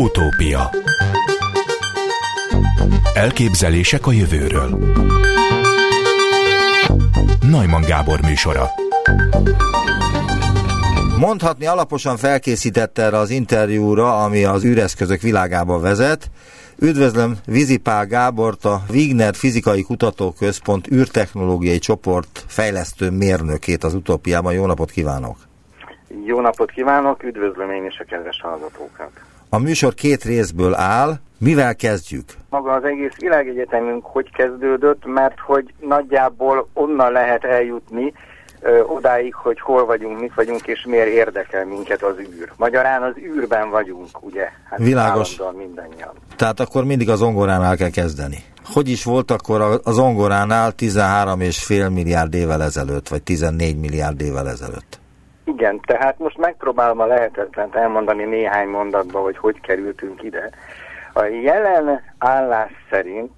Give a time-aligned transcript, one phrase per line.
[0.00, 0.70] Utópia
[3.14, 4.78] Elképzelések a jövőről
[7.50, 8.66] Najman Gábor műsora
[11.18, 16.30] Mondhatni alaposan felkészítette erre az interjúra, ami az űreszközök világába vezet.
[16.78, 24.52] Üdvözlöm Vizipál Gábort, a Wigner Fizikai Kutatóközpont űrtechnológiai csoport fejlesztő mérnökét az utópiában.
[24.52, 25.36] Jó napot kívánok!
[26.24, 29.10] Jó napot kívánok, üdvözlöm én is a kedves hallgatókat!
[29.52, 32.24] A műsor két részből áll, mivel kezdjük?
[32.50, 38.12] Maga az egész világegyetemünk hogy kezdődött, mert hogy nagyjából onnan lehet eljutni
[38.60, 42.52] ö, odáig, hogy hol vagyunk, mit vagyunk, és miért érdekel minket az űr.
[42.56, 44.48] Magyarán az űrben vagyunk, ugye?
[44.70, 45.40] Hát Világos.
[45.56, 46.12] mindannyian.
[46.36, 48.44] Tehát akkor mindig az ongoránál kell kezdeni.
[48.64, 54.99] Hogy is volt akkor az ongoránál 13,5 milliárd évvel ezelőtt, vagy 14 milliárd évvel ezelőtt?
[55.52, 60.50] Igen, tehát most megpróbálom a lehetetlent elmondani néhány mondatban, hogy hogy kerültünk ide.
[61.12, 63.32] A jelen állás szerint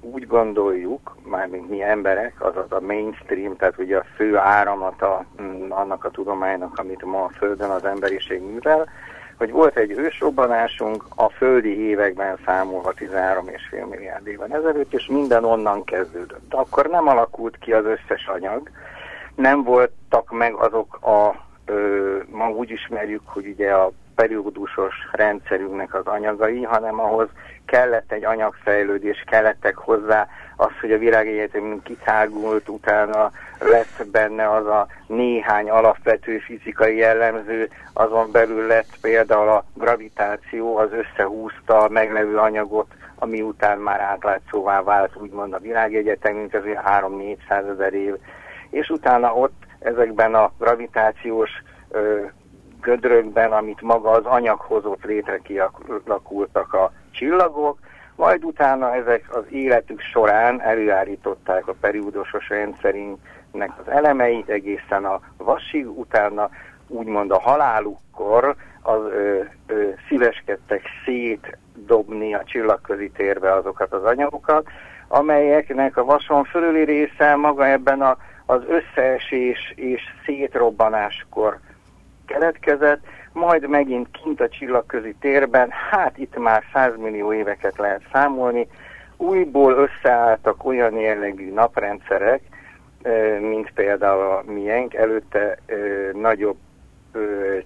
[0.00, 6.04] úgy gondoljuk, mármint mi emberek, azaz a mainstream, tehát ugye a fő áramata mm, annak
[6.04, 8.88] a tudománynak, amit ma a Földön az emberiség művel,
[9.38, 15.84] hogy volt egy ősrobbanásunk a földi években számolva 13,5 milliárd éven ezelőtt, és minden onnan
[15.84, 16.54] kezdődött.
[16.54, 18.70] Akkor nem alakult ki az összes anyag,
[19.38, 26.06] nem voltak meg azok a, ö, ma úgy ismerjük, hogy ugye a periódusos rendszerünknek az
[26.06, 27.28] anyagai, hanem ahhoz
[27.64, 34.86] kellett egy anyagfejlődés, kellettek hozzá az, hogy a világegyetemünk kitágult, utána lett benne az a
[35.06, 42.92] néhány alapvető fizikai jellemző, azon belül lett például a gravitáció, az összehúzta a meglevő anyagot,
[43.14, 48.14] ami után már átlátszóvá vált úgymond a világegyetemünk, ez 3-400 ezer év
[48.70, 51.50] és utána ott ezekben a gravitációs
[51.88, 52.20] ö,
[52.80, 57.78] gödrökben, amit maga az anyag hozott létre, kialakultak a csillagok,
[58.16, 65.98] majd utána ezek az életük során előállították a periódusos rendszerünknek az elemeit egészen a vasig,
[65.98, 66.50] utána
[66.88, 74.66] úgymond a halálukkor az ö, ö, szíveskedtek szétdobni a csillagközi térbe azokat az anyagokat,
[75.08, 78.16] amelyeknek a vason fölüli része maga ebben a
[78.50, 81.58] az összeesés és szétrobbanáskor
[82.26, 88.68] keletkezett, majd megint kint a csillagközi térben, hát itt már 100 millió éveket lehet számolni,
[89.16, 92.40] újból összeálltak olyan jellegű naprendszerek,
[93.40, 95.58] mint például a miénk, előtte
[96.12, 96.58] nagyobb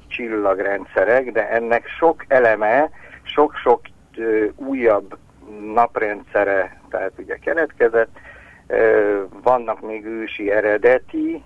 [0.08, 2.90] csillagrendszerek, de ennek sok eleme,
[3.22, 3.80] sok-sok
[4.56, 5.16] újabb
[5.74, 8.18] naprendszere, tehát ugye keletkezett,
[9.42, 11.42] vannak még ősi eredeti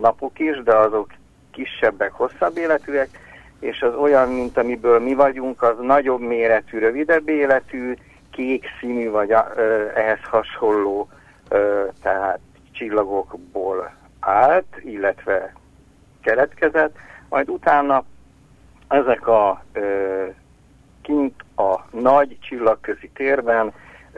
[0.00, 1.10] napok is, de azok
[1.50, 3.08] kisebbek, hosszabb életűek,
[3.60, 7.94] és az olyan, mint amiből mi vagyunk, az nagyobb méretű, rövidebb életű,
[8.30, 9.30] kék színű, vagy
[9.94, 11.08] ehhez hasonló,
[12.02, 12.38] tehát
[12.72, 15.52] csillagokból állt, illetve
[16.22, 16.96] keletkezett,
[17.28, 18.04] majd utána
[18.88, 19.64] ezek a
[21.02, 23.72] kint a nagy csillagközi térben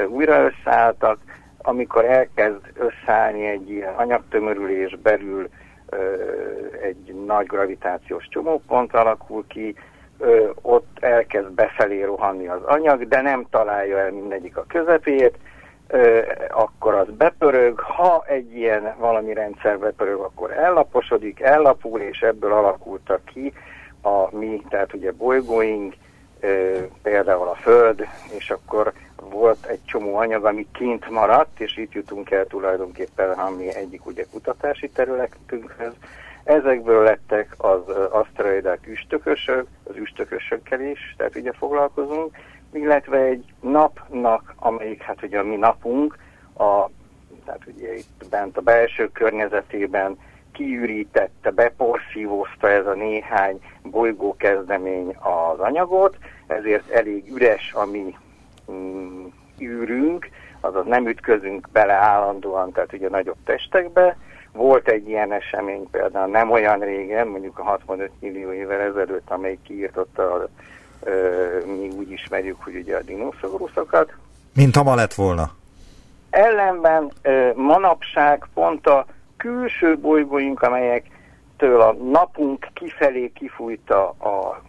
[0.09, 1.19] újra összeálltak,
[1.67, 5.49] amikor elkezd összeállni egy ilyen anyagtömörülés belül
[6.83, 9.75] egy nagy gravitációs csomópont alakul ki,
[10.63, 15.39] ott elkezd befelé rohanni az anyag, de nem találja el mindegyik a közepét,
[16.51, 23.25] akkor az bepörög, ha egy ilyen valami rendszer bepörög, akkor ellaposodik, ellapul, és ebből alakultak
[23.25, 23.53] ki
[24.03, 25.95] a mi, tehát ugye bolygóink,
[27.03, 28.07] például a Föld,
[28.39, 28.93] és akkor
[29.31, 34.07] volt egy csomó anyag, ami kint maradt, és itt jutunk el tulajdonképpen a mi egyik
[34.07, 35.93] ugye kutatási területünkhöz.
[36.45, 42.37] Ezekből lettek az aszteroidák üstökösök, az üstökösökkel is, tehát ugye foglalkozunk,
[42.73, 46.19] illetve egy napnak, amelyik hát ugye a mi napunk,
[46.57, 46.91] a,
[47.45, 50.19] tehát ugye itt bent a belső környezetében
[50.53, 56.17] kiürítette, beporszívózta ez a néhány bolygókezdemény az anyagot,
[56.47, 58.17] ezért elég üres a mi
[59.61, 60.29] űrünk,
[60.61, 64.17] azaz nem ütközünk bele állandóan, tehát ugye nagyobb testekbe.
[64.53, 69.59] Volt egy ilyen esemény például nem olyan régen, mondjuk a 65 millió évvel ezelőtt, amely
[69.63, 70.49] kiírtotta, a,
[71.03, 74.13] ö, mi úgy ismerjük, hogy ugye a dinoszauruszokat.
[74.55, 75.51] Mint ha ma lett volna.
[76.31, 79.07] Ellenben ö, manapság pont a
[79.37, 84.63] külső bolygóink, amelyektől a napunk kifelé kifújta a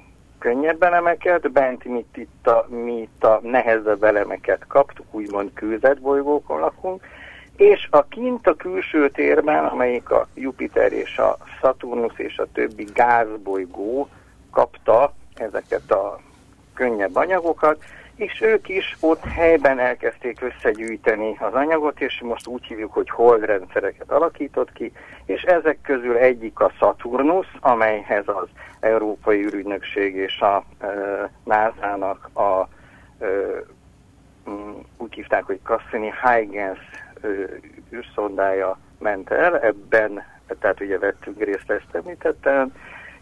[0.45, 5.51] könnyebb elemeket, bent mi itt a, mi itt a nehezebb elemeket kaptuk, úgymond
[6.01, 7.03] bolygókon lakunk,
[7.57, 12.87] és a kint a külső térben, amelyik a Jupiter és a Saturnus és a többi
[12.93, 14.07] gázbolygó
[14.51, 16.19] kapta ezeket a
[16.73, 17.83] könnyebb anyagokat,
[18.15, 24.11] és ők is ott helyben elkezdték összegyűjteni az anyagot, és most úgy hívjuk, hogy holdrendszereket
[24.11, 24.91] alakított ki,
[25.25, 28.47] és ezek közül egyik a Saturnus, amelyhez az
[28.79, 30.87] Európai űrügynökség és a e,
[31.43, 32.67] NASA-nak a
[33.19, 33.27] e,
[34.97, 36.79] úgy hívták, hogy Cassini Huygens
[37.21, 37.27] e,
[37.93, 40.23] űrszondája ment el, ebben,
[40.59, 42.73] tehát ugye vettünk részt, ezt említettem,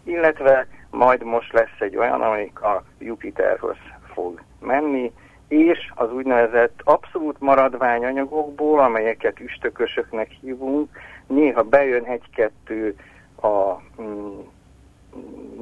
[0.02, 3.76] illetve majd most lesz egy olyan, amelyik a Jupiterhoz
[4.12, 5.12] fog menni,
[5.48, 10.88] és az úgynevezett abszolút maradványanyagokból, amelyeket üstökösöknek hívunk,
[11.26, 12.96] néha bejön egy-kettő
[13.42, 14.38] a mm,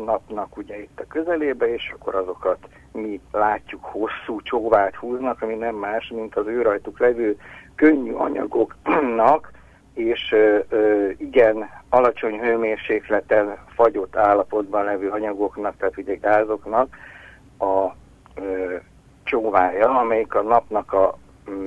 [0.05, 2.59] napnak ugye itt a közelébe, és akkor azokat
[2.93, 7.39] mi látjuk hosszú csóvát húznak, ami nem más, mint az ő rajtuk levő
[7.75, 9.51] könnyű anyagoknak,
[9.95, 10.35] és
[10.69, 16.97] ö, igen alacsony hőmérsékleten fagyott állapotban levő anyagoknak, tehát ugye gázoknak
[17.59, 17.95] a
[19.43, 21.19] csóvája, amelyik a napnak a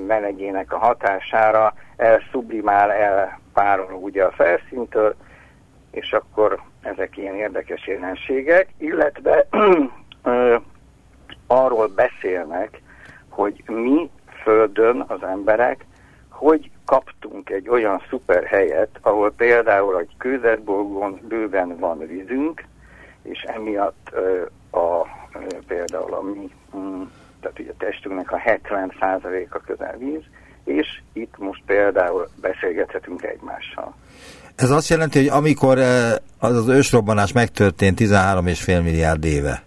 [0.08, 5.16] melegének a hatására elszublimál, elpárol ugye a felszíntől,
[5.92, 9.48] és akkor ezek ilyen érdekes jelenségek, illetve
[11.48, 12.82] arról beszélnek,
[13.30, 14.10] hogy mi
[14.44, 15.86] Földön az emberek,
[16.30, 22.64] hogy kaptunk egy olyan szuper helyet, ahol például egy kőzetbolgón bőven van vízünk,
[23.22, 24.42] és emiatt ö,
[24.78, 27.02] a, ö, például a mi, mm,
[27.46, 30.22] tehát ugye a testünknek a 70%-a közel víz,
[30.64, 33.96] és itt most például beszélgethetünk egymással.
[34.56, 35.78] Ez azt jelenti, hogy amikor
[36.40, 39.64] az az ősrobbanás megtörtént 13,5 milliárd éve,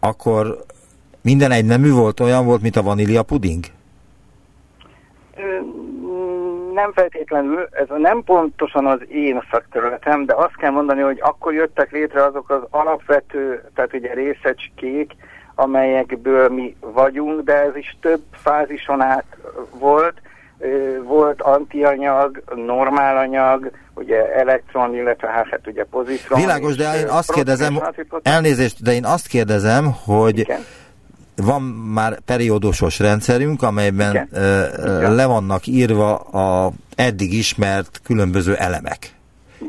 [0.00, 0.64] akkor
[1.22, 3.64] minden egy nemű volt, olyan volt, mint a vanília puding?
[6.72, 11.92] nem feltétlenül, ez nem pontosan az én szakterületem, de azt kell mondani, hogy akkor jöttek
[11.92, 15.12] létre azok az alapvető, tehát ugye részecskék,
[15.54, 19.24] amelyekből mi vagyunk, de ez is több fázison át
[19.78, 20.14] volt.
[21.04, 26.40] Volt antianyag, normál anyag, ugye elektron, illetve hát, hát ugye pozitron.
[26.40, 27.80] Világos, de én azt kérdezem,
[28.22, 30.60] elnézést, de én azt kérdezem, hogy Igen
[31.36, 34.28] van már periódusos rendszerünk, amelyben Igen.
[34.78, 35.14] Igen.
[35.14, 39.14] le vannak írva a eddig ismert különböző elemek.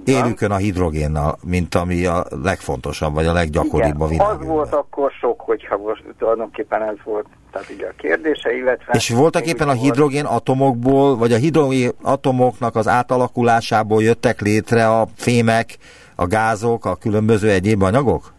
[0.06, 4.40] Élükön a hidrogénnal, mint ami a legfontosabb, vagy a leggyakoribb a világon.
[4.40, 8.94] Az volt akkor sok, hogyha most tulajdonképpen ez volt tehát ugye a kérdése, illetve...
[8.95, 15.07] És voltak éppen a hidrogén atomokból, vagy a hidrogén atomoknak az átalakulásából jöttek létre a
[15.16, 15.78] fémek,
[16.16, 18.34] a gázok, a különböző egyéb anyagok?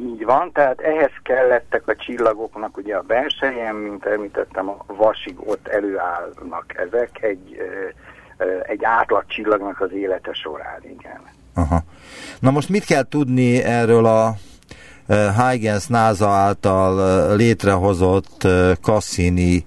[0.00, 5.68] Így van, tehát ehhez kellettek a csillagoknak ugye a belsején, mint említettem, a vasig ott
[5.68, 7.56] előállnak ezek egy,
[8.62, 11.20] egy átlag csillagnak az élete során, igen.
[11.54, 11.84] Aha.
[12.40, 14.36] Na most mit kell tudni erről a
[15.36, 18.46] Huygens NASA által létrehozott
[18.80, 19.66] Cassini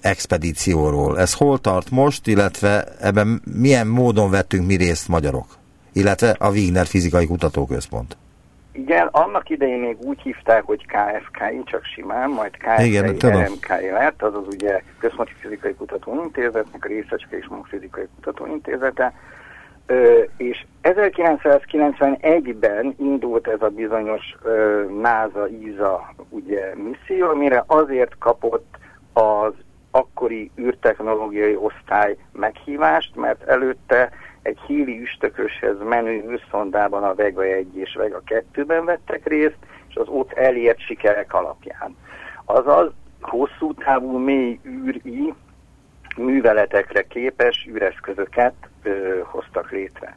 [0.00, 1.18] expedícióról?
[1.18, 5.46] Ez hol tart most, illetve ebben milyen módon vettünk mi részt magyarok?
[5.92, 8.16] Illetve a Wigner Fizikai Kutatóközpont.
[8.78, 14.46] Igen, annak idején még úgy hívták, hogy KFKI, csak simán, majd KFKI, RMKI lett, azaz
[14.46, 19.12] ugye Központi Fizikai Kutatóintézetnek a Részecske és Magfizikai Kutatóintézete,
[19.90, 28.76] Ö, és 1991-ben indult ez a bizonyos ö, NASA-ISA ugye, misszió, amire azért kapott
[29.12, 29.52] az
[29.90, 34.10] akkori űrtechnológiai osztály meghívást, mert előtte
[34.42, 40.08] egy híli üstököshez menő űrszondában a Vega 1 és Vega 2-ben vettek részt, és az
[40.08, 41.96] ott elért sikerek alapján.
[42.44, 45.34] Azaz hosszú távú mély űri
[46.16, 50.16] műveletekre képes űreszközöket ö, hoztak létre.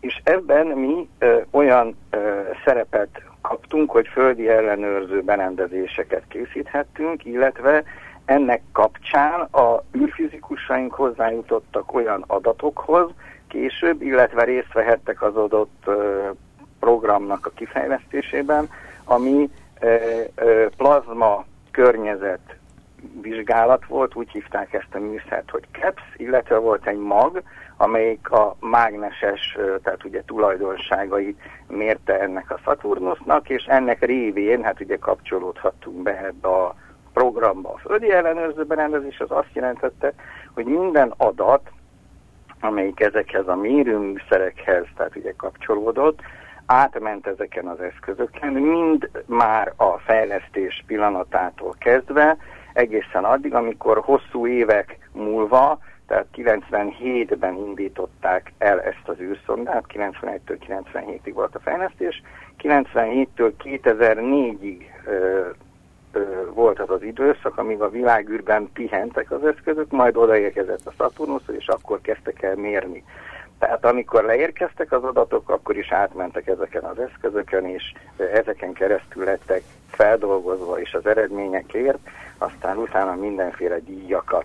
[0.00, 7.84] És ebben mi ö, olyan ö, szerepet kaptunk, hogy földi ellenőrző berendezéseket készíthettünk, illetve
[8.24, 13.10] ennek kapcsán a űrfizikusaink hozzájutottak olyan adatokhoz
[13.48, 15.90] később, illetve részt vehettek az adott
[16.78, 18.68] programnak a kifejlesztésében,
[19.04, 19.50] ami
[20.76, 22.56] plazma környezet
[23.22, 27.42] vizsgálat volt, úgy hívták ezt a műszert, hogy CAPS, illetve volt egy mag,
[27.76, 34.96] amelyik a mágneses, tehát ugye tulajdonságait mérte ennek a Saturnusnak, és ennek révén, hát ugye
[34.96, 36.74] kapcsolódhattunk be ebbe a
[37.14, 37.72] programba.
[37.72, 40.12] A földi ellenőrző berendezés az azt jelentette,
[40.54, 41.70] hogy minden adat,
[42.60, 46.20] amelyik ezekhez a mérőműszerekhez, tehát ugye kapcsolódott,
[46.66, 52.36] átment ezeken az eszközöken, mind már a fejlesztés pillanatától kezdve,
[52.72, 61.30] egészen addig, amikor hosszú évek múlva, tehát 97-ben indították el ezt az űrszondát, 91-től 97-ig
[61.34, 62.22] volt a fejlesztés,
[62.62, 65.50] 97-től 2004-ig ö, ö,
[66.54, 71.66] volt az az időszak, amíg a világűrben pihentek az eszközök, majd odaérkezett a Saturnus, és
[71.66, 73.04] akkor kezdtek el mérni.
[73.58, 77.92] Tehát amikor leérkeztek az adatok, akkor is átmentek ezeken az eszközökön, és
[78.32, 81.98] ezeken keresztül lettek feldolgozva is az eredményekért,
[82.38, 84.44] aztán utána mindenféle díjakat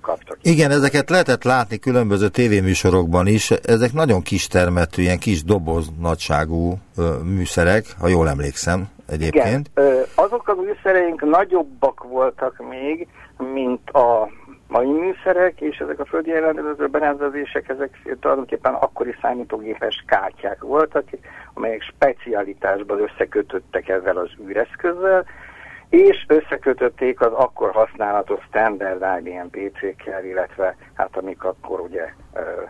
[0.00, 0.38] kaptak.
[0.42, 3.50] Igen, ezeket lehetett látni különböző tévéműsorokban is.
[3.50, 9.70] Ezek nagyon kis termetű, ilyen kis doboz nagyságú ö, műszerek, ha jól emlékszem egyébként.
[9.74, 13.08] Igen, azok a műszereink nagyobbak voltak még,
[13.52, 14.28] mint a
[14.68, 21.04] mai műszerek, és ezek a földi ellenőrző berendezések, ezek tulajdonképpen akkori számítógépes kártyák voltak,
[21.54, 25.24] amelyek specialitásban összekötöttek ezzel az űreszközzel,
[25.90, 32.04] és összekötötték az akkor használatos standard IBM PC-kkel, illetve hát amik akkor ugye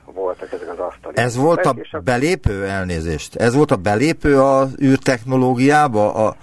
[0.05, 1.15] voltak ezek az asztali.
[1.17, 3.37] Ez volt a belépő elnézést?
[3.37, 6.15] Ez volt a belépő az űrtechnológiába?
[6.15, 6.37] A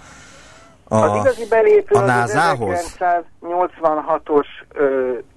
[0.88, 2.38] a, az igazi belépő a az
[3.42, 4.46] 1986-os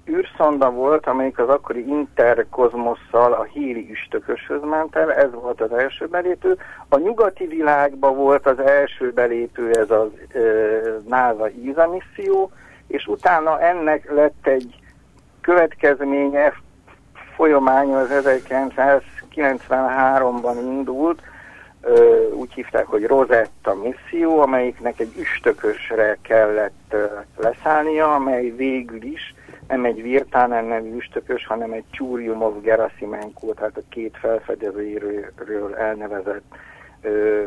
[0.08, 6.06] űrszonda volt, amelyik az akkori Interkozmosszal a Héli üstököshöz ment el, ez volt az első
[6.06, 6.58] belépő.
[6.88, 9.90] A nyugati világban volt az első belépő, ez
[10.32, 10.78] ö,
[11.08, 12.50] NASA ISA misszió,
[12.86, 14.74] és utána ennek lett egy
[15.40, 16.52] következménye,
[17.34, 21.22] folyamány az 1993-ban indult,
[22.34, 26.94] úgy hívták, hogy Rosetta misszió, amelyiknek egy üstökösre kellett
[27.36, 29.34] leszállnia, amely végül is
[29.68, 36.44] nem egy Virtanen nevű üstökös, hanem egy Csúriumov Gerasimenko, tehát a két felfedezőről elnevezett
[37.02, 37.44] ö,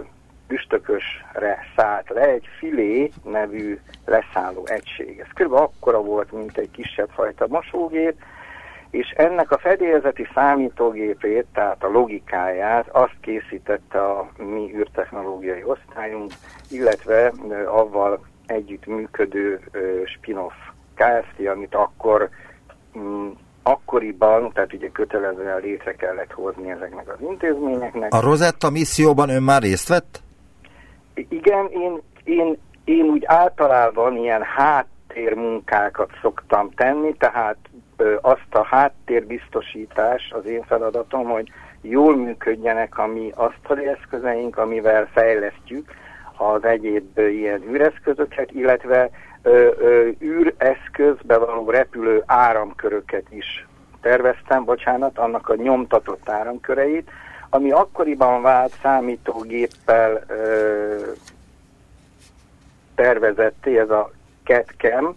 [0.47, 5.19] üstökösre szállt le egy filé nevű leszálló egység.
[5.19, 5.53] Ez kb.
[5.53, 8.15] akkora volt, mint egy kisebb fajta mosógép,
[8.95, 16.31] és ennek a fedélzeti számítógépét, tehát a logikáját azt készítette a mi űrtechnológiai osztályunk,
[16.69, 17.33] illetve
[17.67, 19.59] avval együtt működő
[20.05, 20.53] spin-off
[20.93, 22.29] Kft., amit akkor
[22.97, 23.27] mm,
[23.63, 28.13] akkoriban, tehát ugye kötelezően létre kellett hozni ezeknek az intézményeknek.
[28.13, 30.21] A Rosetta misszióban ön már részt vett?
[31.13, 37.57] Igen, én, én, én úgy általában ilyen háttérmunkákat szoktam tenni, tehát
[38.21, 45.91] azt a háttérbiztosítás az én feladatom, hogy jól működjenek a mi asztali eszközeink, amivel fejlesztjük
[46.37, 49.09] az egyéb ilyen űreszközöket, illetve
[49.41, 53.67] ö, ö, űreszközbe való repülő áramköröket is
[54.01, 57.09] terveztem, bocsánat, annak a nyomtatott áramköreit,
[57.49, 61.11] ami akkoriban vált számítógéppel ö,
[62.95, 64.11] tervezetté, ez a
[64.43, 65.15] CAT-CAM,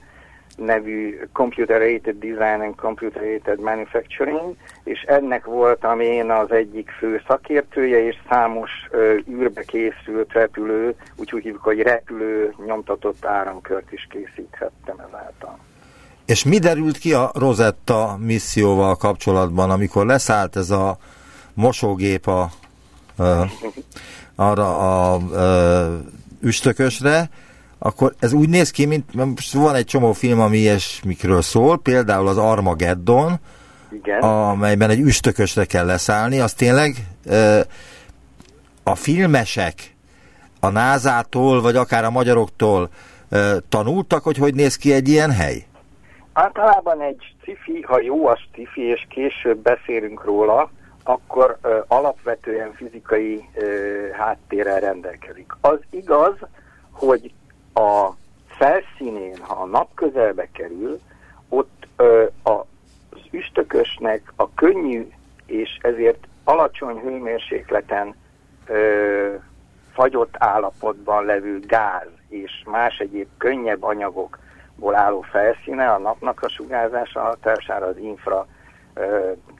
[0.58, 7.22] nevű Computer Aided Design and Computer Aided Manufacturing, és ennek voltam én az egyik fő
[7.26, 14.96] szakértője, és számos ö, űrbe készült repülő, úgyhogy hívjuk, hogy repülő nyomtatott áramkört is készíthettem
[15.08, 15.58] ezáltal.
[16.26, 20.98] És mi derült ki a Rosetta misszióval kapcsolatban, amikor leszállt ez a
[21.54, 22.48] mosógép a,
[23.18, 23.42] ö,
[24.34, 24.78] arra
[25.12, 25.94] a ö,
[26.40, 27.28] üstökösre,
[27.78, 32.28] akkor ez úgy néz ki, mint most van egy csomó film, ami ilyesmikről szól, például
[32.28, 33.32] az Armageddon,
[33.90, 34.20] Igen.
[34.20, 36.94] amelyben egy üstökösre kell leszállni, az tényleg
[38.82, 39.74] a filmesek
[40.60, 42.88] a názától, vagy akár a magyaroktól
[43.68, 45.66] tanultak, hogy hogy néz ki egy ilyen hely?
[46.32, 50.70] Általában egy cifi, ha jó a cifi, és később beszélünk róla,
[51.02, 53.64] akkor ö, alapvetően fizikai ö,
[54.12, 55.52] háttérrel rendelkezik.
[55.60, 56.34] Az igaz,
[56.90, 57.32] hogy
[57.78, 58.16] a
[58.46, 61.00] felszínén, ha a nap közelbe kerül,
[61.48, 65.08] ott ö, az üstökösnek a könnyű
[65.46, 68.14] és ezért alacsony hőmérsékleten
[68.66, 69.34] ö,
[69.92, 77.20] fagyott állapotban levő gáz és más egyéb könnyebb anyagokból álló felszíne a napnak a sugárzása
[77.20, 78.46] hatására, az infra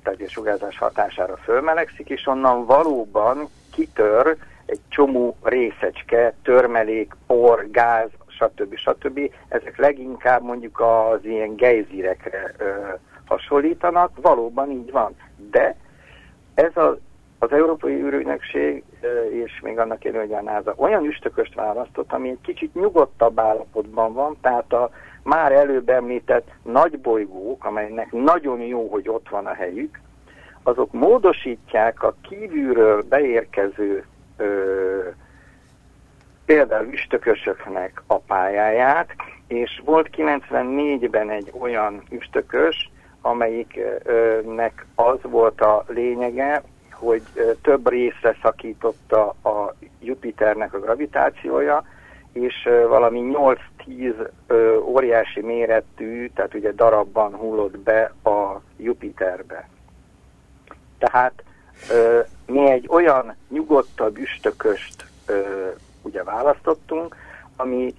[0.03, 4.37] tehát a sugárzás hatására fölmelegszik, és onnan valóban kitör
[4.69, 8.77] egy csomó részecske, törmelék, por, gáz, stb.
[8.77, 9.21] stb.
[9.49, 12.65] Ezek leginkább mondjuk az ilyen gejzirekre ö,
[13.27, 15.15] hasonlítanak, valóban így van.
[15.51, 15.77] De
[16.55, 16.99] ez a,
[17.39, 18.85] az Európai űrügynökség
[19.31, 24.37] és még annak hogy a NASA olyan üstököst választott, ami egy kicsit nyugodtabb állapotban van,
[24.41, 24.91] tehát a
[25.23, 30.01] már előbb említett nagy bolygók, amelynek nagyon jó, hogy ott van a helyük,
[30.63, 34.05] azok módosítják a kívülről beérkező
[34.38, 35.09] ö,
[36.45, 39.14] például üstökösöknek a pályáját,
[39.47, 42.90] és volt 94-ben egy olyan üstökös,
[43.21, 47.23] amelyiknek az volt a lényege, hogy
[47.62, 51.85] több részre szakította a Jupiternek a gravitációja,
[52.33, 53.30] és valami
[53.87, 54.28] 8-10
[54.83, 59.68] óriási méretű, tehát ugye darabban hullott be a Jupiterbe.
[60.99, 61.42] Tehát
[62.47, 65.04] mi egy olyan nyugodtabb üstököst
[66.02, 67.16] ugye választottunk,
[67.56, 67.97] amit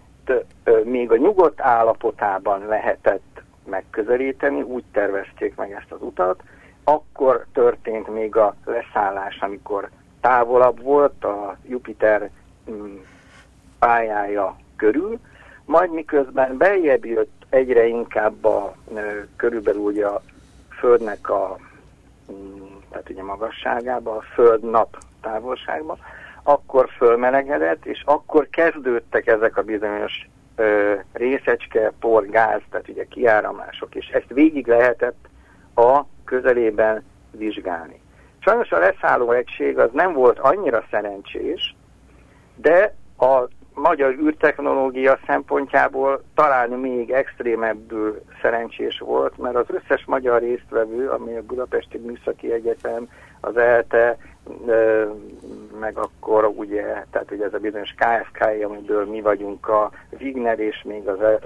[0.84, 6.42] még a nyugodt állapotában lehetett megközelíteni, úgy tervezték meg ezt az utat,
[6.84, 9.90] akkor történt még a leszállás, amikor
[10.22, 12.30] távolabb volt a Jupiter
[12.72, 12.98] mm,
[13.80, 15.20] pályája körül,
[15.66, 18.76] majd miközben beljebb jött egyre inkább a,
[19.36, 20.22] körülbelül ugye a
[20.70, 21.58] Földnek a
[22.32, 25.98] mm, tehát ugye magasságába, a Föld-nap távolságba,
[26.44, 33.96] akkor fölmelegedett, és akkor kezdődtek ezek a bizonyos ö, részecske, por, gáz, tehát ugye kiáramlások,
[33.96, 35.28] és ezt végig lehetett
[35.76, 38.02] a közelében vizsgálni.
[38.40, 41.76] Sajnos a leszálló egység az nem volt annyira szerencsés,
[42.56, 43.48] de a
[43.82, 51.42] magyar űrtechnológia szempontjából talán még extrémebbül szerencsés volt, mert az összes magyar résztvevő, ami a
[51.42, 53.08] Budapesti Műszaki Egyetem,
[53.42, 54.18] az ELTE,
[55.80, 60.84] meg akkor ugye, tehát ugye ez a bizonyos KFK, amiből mi vagyunk a Wigner és
[60.84, 61.40] még az, e,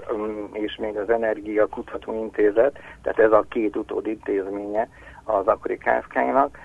[0.52, 4.88] és még az Energia Kutatóintézet, tehát ez a két utód intézménye
[5.24, 6.58] az akkori KFK-nak,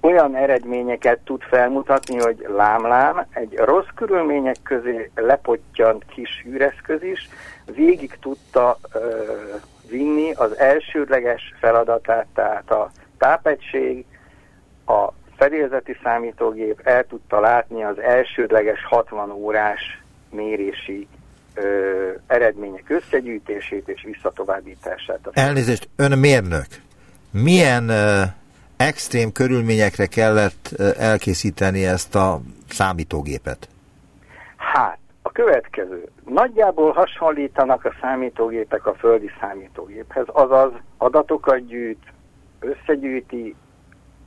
[0.00, 7.28] olyan eredményeket tud felmutatni, hogy lámlám egy rossz körülmények közé lepottyant kis űreszköz is
[7.74, 8.98] végig tudta ö,
[9.88, 14.04] vinni az elsődleges feladatát, tehát a tápegység,
[14.86, 21.08] a fedélzeti számítógép el tudta látni az elsődleges 60 órás mérési
[21.54, 25.18] ö, eredmények összegyűjtését és visszatovábbítását.
[25.32, 26.66] Elnézést, ön mérnök.
[27.30, 28.22] Milyen ö,
[28.78, 30.68] extrém körülményekre kellett
[30.98, 33.68] elkészíteni ezt a számítógépet?
[34.56, 36.08] Hát, a következő.
[36.24, 42.12] Nagyjából hasonlítanak a számítógépek a földi számítógéphez, azaz adatokat gyűjt,
[42.60, 43.54] összegyűjti,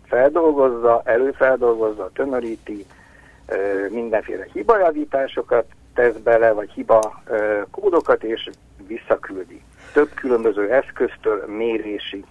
[0.05, 2.85] feldolgozza, előfeldolgozza, tömöríti,
[3.89, 7.23] mindenféle hibajavításokat tesz bele, vagy hiba
[7.71, 8.49] kódokat, és
[8.87, 9.61] visszaküldi.
[9.93, 12.23] Több különböző eszköztől mérési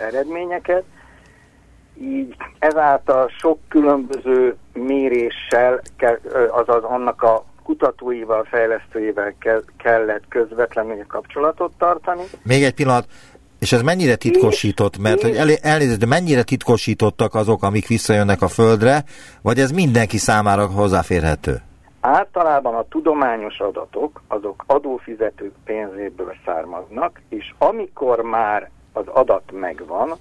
[0.00, 0.84] eredményeket,
[2.00, 5.80] így ezáltal sok különböző méréssel,
[6.50, 9.34] azaz annak a kutatóival, fejlesztőivel
[9.76, 12.22] kellett közvetlenül kapcsolatot tartani.
[12.42, 13.06] Még egy pillanat,
[13.58, 18.48] és ez mennyire titkosított, mert hogy elé, elnézést, de mennyire titkosítottak azok, amik visszajönnek a
[18.48, 19.04] Földre,
[19.42, 21.62] vagy ez mindenki számára hozzáférhető?
[22.00, 30.12] Általában a tudományos adatok, azok adófizetők pénzéből származnak, és amikor már az adat megvan,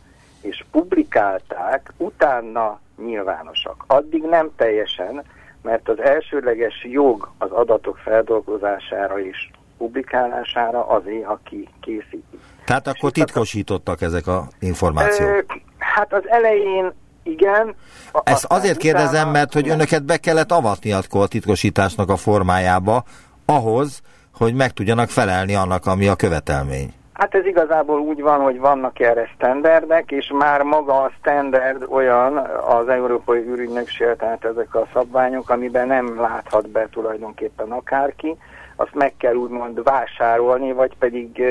[0.41, 3.84] és publikálták, utána nyilvánosak.
[3.88, 5.23] Addig nem teljesen,
[5.62, 12.39] mert az elsődleges jog az adatok feldolgozására és publikálására azé, aki készíti.
[12.65, 15.45] Tehát akkor titkosítottak ezek a információk?
[15.77, 17.75] Hát az elején igen.
[18.23, 23.04] Ezt azért kérdezem, mert hogy önöket be kellett avatni akkor a titkosításnak a formájába,
[23.45, 24.01] ahhoz,
[24.34, 26.93] hogy meg tudjanak felelni annak, ami a követelmény.
[27.21, 32.38] Hát ez igazából úgy van, hogy vannak erre standardek, és már maga a standard olyan
[32.67, 38.36] az Európai űrügynökség, tehát ezek a szabványok, amiben nem láthat be tulajdonképpen akárki,
[38.75, 41.43] azt meg kell úgymond vásárolni, vagy pedig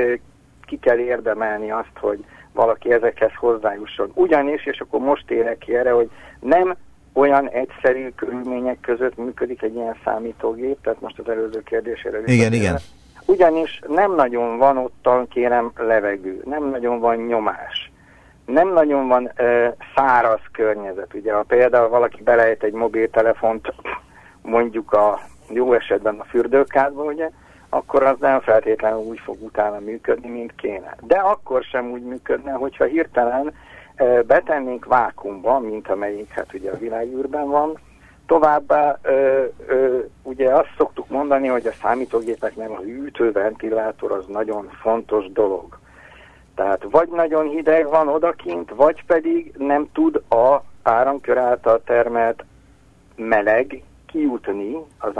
[0.66, 4.10] ki kell érdemelni azt, hogy valaki ezekhez hozzájusson.
[4.14, 6.76] Ugyanis, és akkor most érek ki erre, hogy nem
[7.12, 12.18] olyan egyszerű körülmények között működik egy ilyen számítógép, tehát most az előző kérdésére.
[12.24, 12.78] Igen, igen
[13.26, 17.90] ugyanis nem nagyon van ottan, kérem, levegő, nem nagyon van nyomás,
[18.46, 21.14] nem nagyon van ö, száraz környezet.
[21.14, 23.72] Ugye, ha például valaki belejt egy mobiltelefont,
[24.42, 27.30] mondjuk a jó esetben a fürdőkádba, ugye,
[27.68, 30.96] akkor az nem feltétlenül úgy fog utána működni, mint kéne.
[31.00, 33.52] De akkor sem úgy működne, hogyha hirtelen
[34.26, 37.78] betennénk vákumba, mint amelyik hát ugye a világűrben van,
[38.30, 45.32] Továbbá ö, ö, ugye azt szoktuk mondani, hogy a számítógépeknek a hűtőventilátor az nagyon fontos
[45.32, 45.78] dolog.
[46.54, 52.44] Tehát vagy nagyon hideg van odakint, vagy pedig nem tud a áramkör által termelt
[53.16, 55.16] meleg kijutni az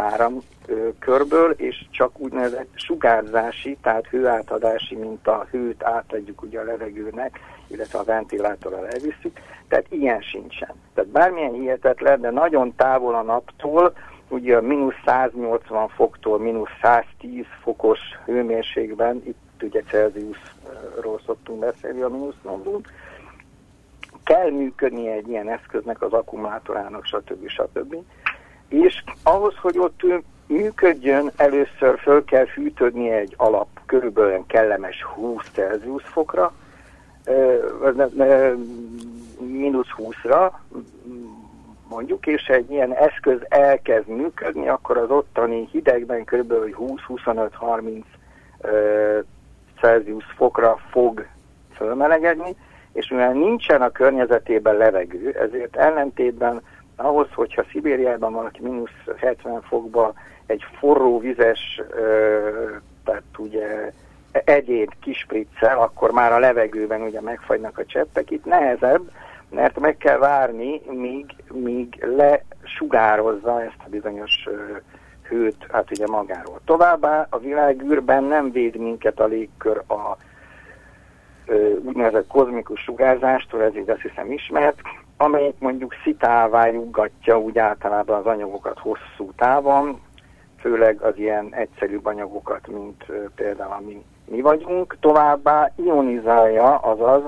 [0.70, 7.98] áramkörből, és csak úgynevezett sugárzási, tehát hőátadási, mint a hőt átadjuk ugye a levegőnek, illetve
[7.98, 10.72] a ventilátorral elviszük, tehát ilyen sincsen.
[10.94, 13.92] Tehát bármilyen hihetetlen, de nagyon távol a naptól,
[14.28, 22.08] ugye a mínusz 180 foktól mínusz 110 fokos hőmérsékben, itt ugye Celsiusról szoktunk beszélni a
[22.08, 22.80] mínusznomból,
[24.24, 27.48] kell működnie egy ilyen eszköznek, az akkumulátorának, stb.
[27.48, 27.96] stb.
[28.68, 30.02] És ahhoz, hogy ott
[30.50, 36.52] működjön, először föl kell fűtődni egy alap körülbelül kellemes 20 Celsius fokra,
[39.38, 40.50] mínusz 20-ra,
[41.88, 46.52] mondjuk, és egy ilyen eszköz elkezd működni, akkor az ottani hidegben kb.
[47.08, 48.02] 20-25-30
[49.80, 51.26] Celsius fokra fog
[51.74, 52.56] fölmelegedni,
[52.92, 56.62] és mivel nincsen a környezetében levegő, ezért ellentétben
[56.96, 60.14] ahhoz, hogyha Szibériában valaki mínusz 70 fokba
[60.50, 61.80] egy forró vizes,
[63.04, 63.92] tehát ugye
[64.32, 68.30] egyéb kispriccel, akkor már a levegőben ugye megfagynak a cseppek.
[68.30, 69.10] Itt nehezebb,
[69.50, 74.48] mert meg kell várni, míg, míg lesugározza ezt a bizonyos
[75.28, 76.60] hőt, hát ugye magáról.
[76.64, 80.16] Továbbá a világűrben nem véd minket a légkör a
[81.84, 84.80] úgynevezett kozmikus sugárzástól, ez így azt hiszem ismert,
[85.16, 90.00] amelyik mondjuk szitává juggatja úgy általában az anyagokat hosszú távon,
[90.60, 97.22] főleg az ilyen egyszerűbb anyagokat, mint például ami mi vagyunk, továbbá ionizálja, azaz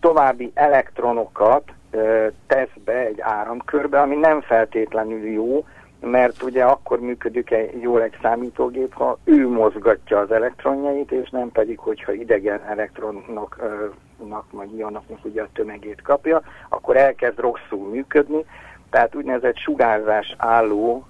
[0.00, 1.62] további elektronokat
[2.46, 5.64] tesz be egy áramkörbe, ami nem feltétlenül jó,
[6.00, 11.50] mert ugye akkor működik egy, jól egy számítógép, ha ő mozgatja az elektronjait, és nem
[11.52, 13.56] pedig, hogyha idegen elektronoknak,
[14.50, 18.44] vagy ionoknak ugye a tömegét kapja, akkor elkezd rosszul működni,
[18.90, 21.06] tehát úgynevezett sugárzás álló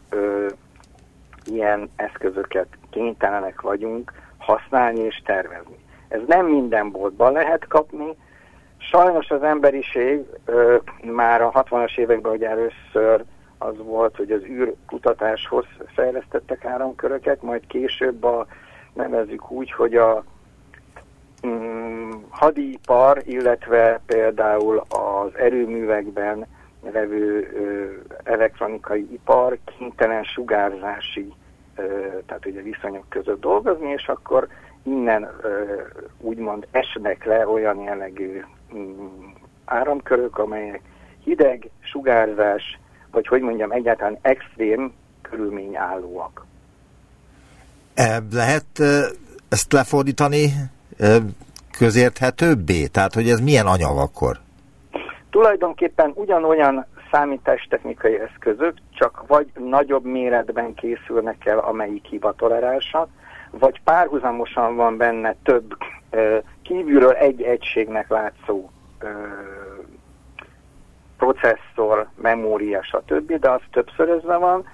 [1.51, 5.77] ilyen eszközöket kénytelenek vagyunk használni és tervezni.
[6.09, 8.17] Ez nem minden boltban lehet kapni,
[8.79, 13.25] sajnos az emberiség ö, már a 60-as években ugye először
[13.59, 18.47] az volt, hogy az űrkutatáshoz fejlesztettek áramköröket, majd később a,
[18.93, 20.25] nevezzük úgy, hogy a
[21.47, 26.47] mm, hadipar, illetve például az erőművekben
[26.93, 27.49] levő
[28.25, 31.33] elektronikai ipar kénytelen sugárzási,
[32.27, 34.49] tehát ugye viszonyok között dolgozni, és akkor
[34.83, 35.29] innen
[36.21, 38.43] úgymond esnek le olyan jellegű
[38.75, 39.07] mm,
[39.65, 40.81] áramkörök, amelyek
[41.25, 42.79] hideg, sugárzás,
[43.11, 46.47] vagy hogy mondjam, egyáltalán extrém körülményállóak.
[48.33, 48.79] Lehet
[49.49, 50.53] ezt lefordítani
[51.79, 52.87] közérthetőbbé?
[52.87, 54.39] Tehát, hogy ez milyen anyag akkor?
[55.31, 63.09] Tulajdonképpen ugyanolyan számítástechnikai eszközök, csak vagy nagyobb méretben készülnek el, amelyik hibatorerálsak,
[63.51, 65.77] vagy párhuzamosan van benne több
[66.63, 68.71] kívülről egy egységnek látszó
[71.19, 74.65] processzor, memória, stb., de az többszörözve van.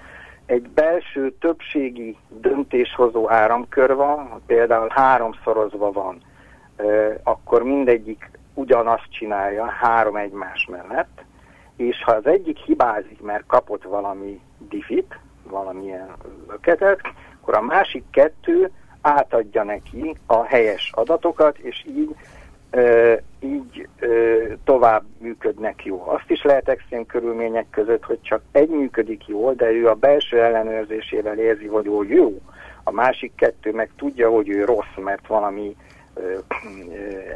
[0.46, 6.22] Egy belső többségi döntéshozó áramkör van, például háromszorozva van,
[7.22, 11.24] akkor mindegyik ugyanazt csinálja három egymás mellett,
[11.76, 16.08] és ha az egyik hibázik, mert kapott valami diffit, valamilyen
[16.48, 17.00] löketet,
[17.40, 22.16] akkor a másik kettő átadja neki a helyes adatokat, és így
[23.40, 23.88] így
[24.64, 26.02] tovább működnek jó.
[26.06, 30.42] Azt is lehet extrém körülmények között, hogy csak egy működik jól, de ő a belső
[30.42, 32.40] ellenőrzésével érzi, hogy ő jó.
[32.84, 35.76] A másik kettő meg tudja, hogy ő rossz, mert valami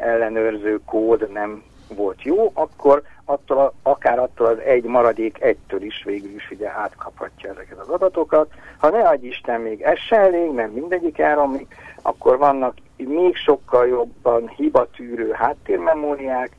[0.01, 1.62] ellenőrző kód nem
[1.95, 7.51] volt jó, akkor attól, akár attól az egy maradék egytől is végül is ugye átkaphatja
[7.51, 8.51] ezeket az adatokat.
[8.79, 13.87] Ha ne adj Isten, még ez se elég, mert mindegyik elromlik, akkor vannak még sokkal
[13.87, 16.51] jobban hibatűrő háttérmemóriák,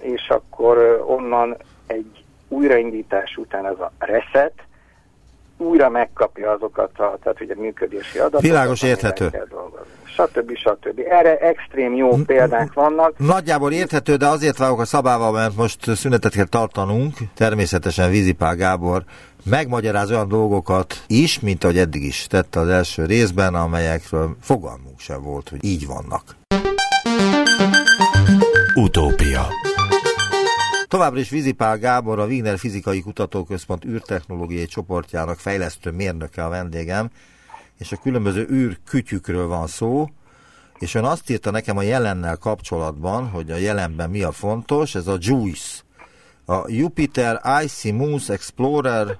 [0.00, 4.52] és akkor onnan egy újraindítás után ez a reset
[5.58, 8.40] újra megkapja azokat a, tehát ugye működési adatokat.
[8.40, 9.30] Világos érthető.
[10.04, 10.56] Stb.
[10.56, 11.00] stb.
[11.08, 13.18] Erre extrém jó példák vannak.
[13.18, 17.14] Nagyjából érthető, de azért vágok a szabával, mert most szünetet kell tartanunk.
[17.34, 19.02] Természetesen Vízipál Gábor
[19.44, 25.22] megmagyaráz olyan dolgokat is, mint ahogy eddig is tette az első részben, amelyekről fogalmunk sem
[25.22, 26.22] volt, hogy így vannak.
[28.74, 29.46] Utópia
[30.88, 37.10] Továbbra is Vizipál Gábor, a Wiener Fizikai Kutatóközpont űrtechnológiai csoportjának fejlesztő mérnöke a vendégem,
[37.78, 40.08] és a különböző űr kütyükről van szó,
[40.78, 45.06] és ön azt írta nekem a jelennel kapcsolatban, hogy a jelenben mi a fontos, ez
[45.06, 45.82] a JUICE,
[46.44, 49.18] a Jupiter Icy Moons Explorer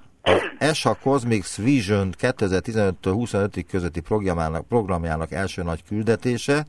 [0.57, 6.65] ESA Cosmic Vision 2015 25 közötti programjának, programjának első nagy küldetése.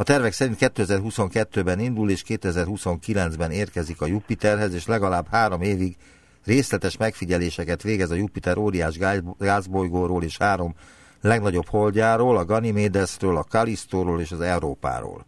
[0.00, 5.96] A tervek szerint 2022-ben indul, és 2029-ben érkezik a Jupiterhez, és legalább három évig
[6.44, 8.98] részletes megfigyeléseket végez a Jupiter óriás
[9.38, 10.74] gázbolygóról és három
[11.20, 15.26] legnagyobb holdjáról, a Ganymedesről, a Kalisztóról és az Európáról.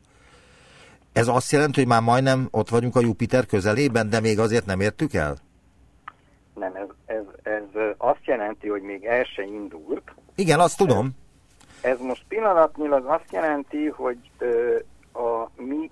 [1.12, 4.80] Ez azt jelenti, hogy már majdnem ott vagyunk a Jupiter közelében, de még azért nem
[4.80, 5.36] értük el?
[6.54, 10.14] Nem, ez, ez, ez azt jelenti, hogy még el se indult.
[10.34, 11.10] Igen, azt tudom.
[11.82, 14.78] Ez most pillanatnyilag azt jelenti, hogy ö,
[15.12, 15.90] a mi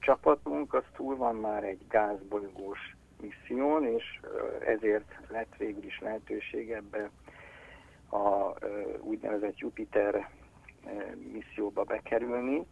[0.00, 4.20] csapatunk az túl van már egy gázbolygós misszión, és
[4.66, 7.10] ezért lett végül is lehetőség ebbe
[8.10, 8.54] a
[9.00, 10.28] úgynevezett Jupiter
[11.32, 12.66] misszióba bekerülni.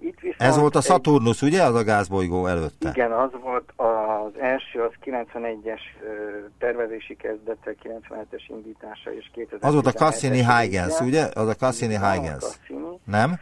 [0.00, 1.62] Itt viszont Ez volt a egy- Saturnus, ugye?
[1.62, 2.88] Az a gázbolygó előtte.
[2.88, 9.72] Igen, az volt az első, az 91-es ö, tervezési kezdete, 97-es indítása és 2017 Az
[9.72, 11.28] volt a Cassini-Huygens, ugye?
[11.34, 12.42] Az a Cassini-Huygens.
[12.44, 12.98] Cassini.
[13.04, 13.38] Nem?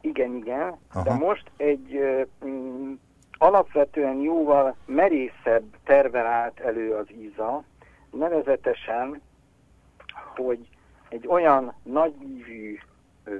[0.00, 0.76] Igen, igen.
[0.92, 1.02] Aha.
[1.02, 1.98] De most egy
[2.46, 2.92] mm,
[3.38, 7.62] alapvetően jóval merészebb tervel állt elő az ISA,
[8.10, 9.20] nevezetesen,
[10.36, 10.68] hogy
[11.08, 12.78] egy olyan nagyívű
[13.24, 13.34] ö,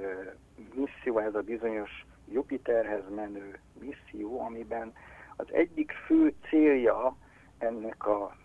[0.73, 4.93] misszió, ez a bizonyos Jupiterhez menő misszió, amiben
[5.35, 7.15] az egyik fő célja
[7.57, 8.35] ennek a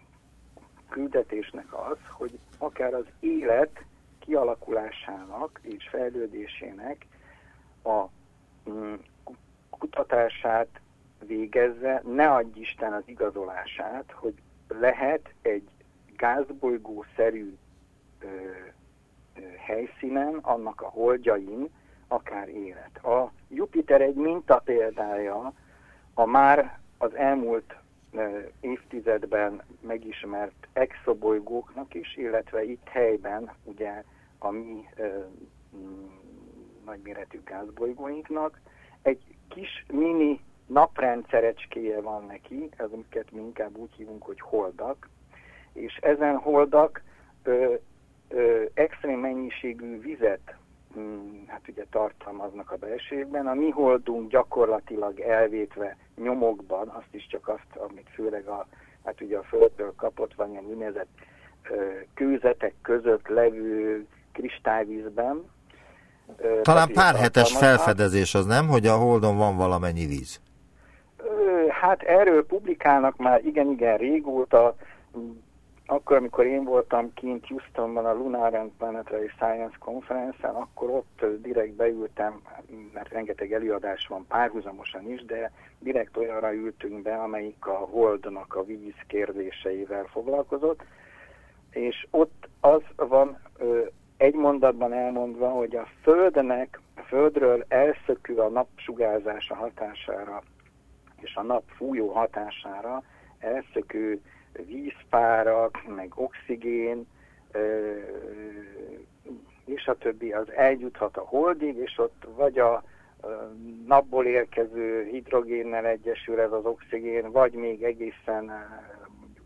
[0.88, 3.85] küldetésnek az, hogy akár az élet
[4.18, 7.07] kialakulásának és fejlődésének
[7.83, 8.05] a
[8.70, 8.94] mm,
[9.25, 9.37] ku-
[9.70, 10.81] kutatását
[11.27, 14.35] végezze, ne adj Isten az igazolását, hogy
[14.68, 15.68] lehet egy
[16.16, 17.57] gázbolygó-szerű
[19.59, 21.70] helyszínen, annak a holdjain,
[22.14, 23.05] akár élet.
[23.05, 25.53] A Jupiter egy mintapéldája
[26.14, 27.77] a már az elmúlt
[28.61, 34.03] évtizedben megismert exobolygóknak is, illetve itt helyben ugye
[34.38, 34.88] a mi
[35.77, 36.05] mm,
[36.85, 38.61] nagyméretű gázbolygóinknak.
[39.03, 45.09] Egy kis mini naprendszerecskéje van neki, ez amiket mi inkább úgy hívunk, hogy holdak,
[45.72, 47.03] és ezen holdak
[47.42, 47.74] ö,
[48.29, 50.57] ö, extrém mennyiségű vizet
[51.46, 53.46] hát ugye tartalmaznak a belsőjükben.
[53.46, 58.66] A mi holdunk gyakorlatilag elvétve nyomokban, azt is csak azt, amit főleg a,
[59.04, 61.09] hát ugye a Földből kapott, van ilyen úgynevezett
[62.14, 65.50] kőzetek között levő kristályvízben.
[66.37, 70.40] Ö, Talán tehát pár hetes felfedezés az nem, hogy a Holdon van valamennyi víz.
[71.68, 74.76] Hát erről publikálnak már igen-igen régóta.
[75.94, 81.74] Akkor, amikor én voltam kint Houstonban a Lunar and Planetary Science Conference-en, akkor ott direkt
[81.74, 82.42] beültem,
[82.92, 88.64] mert rengeteg előadás van párhuzamosan is, de direkt olyanra ültünk be, amelyik a Holdnak a
[88.64, 90.83] víz kérdéseivel foglalkozott,
[91.70, 93.38] és ott az van
[94.16, 100.42] egy mondatban elmondva, hogy a Földnek, a Földről elszökő a napsugárzása hatására
[101.20, 103.02] és a nap fújó hatására
[103.38, 104.20] elszökő
[104.67, 107.07] vízpárak, meg oxigén,
[109.64, 112.83] és a többi az eljuthat a holdig, és ott vagy a
[113.87, 118.53] napból érkező hidrogénnel egyesül ez az oxigén, vagy még egészen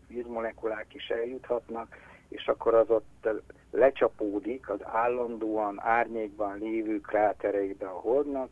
[0.07, 1.95] vízmolekulák is eljuthatnak,
[2.29, 3.29] és akkor az ott
[3.71, 8.49] lecsapódik az állandóan árnyékban lévő krátereibe a holdnak,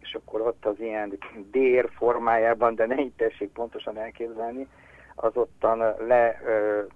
[0.00, 1.18] és akkor ott az ilyen
[1.50, 4.68] dér formájában, de ne így tessék pontosan elképzelni,
[5.14, 6.40] az ottan le,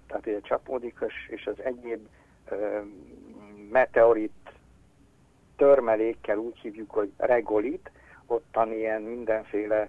[0.06, 0.98] tehát ugye csapódik,
[1.28, 2.06] és- az egyéb
[3.70, 4.32] meteorit
[5.56, 7.90] törmelékkel úgy hívjuk, hogy regolit,
[8.26, 9.88] ottan ilyen mindenféle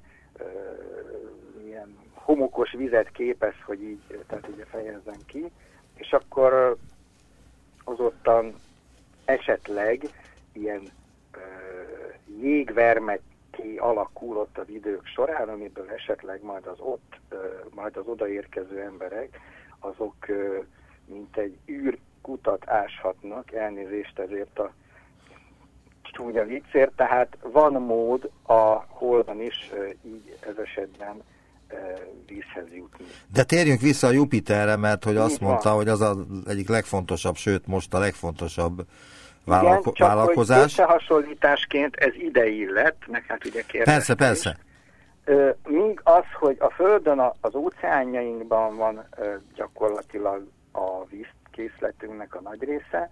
[1.66, 5.52] ilyen homokos vizet képez, hogy így, tehát ugye fejezzem ki,
[5.96, 6.78] és akkor
[7.84, 8.56] az ottan
[9.26, 10.02] esetleg
[10.54, 10.82] ilyen
[11.32, 11.40] ö,
[12.42, 13.22] jégvermek
[13.56, 17.20] ki alakul ott az idők során, amiből esetleg majd az ott,
[17.76, 19.40] majd az odaérkező emberek,
[19.80, 20.16] azok
[21.06, 24.74] mint egy űrkutat áshatnak, elnézést ezért a
[26.02, 29.72] csúnya viccért, tehát van mód a holban is
[30.06, 31.22] így ez esetben
[32.26, 33.06] vízhez jutni.
[33.34, 35.50] De térjünk vissza a Jupiterre, mert hogy azt Így van.
[35.50, 38.86] mondta, hogy az az egyik legfontosabb, sőt most a legfontosabb
[39.46, 40.58] Igen, vállalko- csak vállalkozás.
[40.58, 44.58] hogy összehasonlításként ez ide illett, meg hát ugye kérdezte Persze, persze.
[45.68, 49.06] Míg az, hogy a Földön az óceánjainkban van
[49.56, 53.10] gyakorlatilag a vízkészletünknek a nagy része,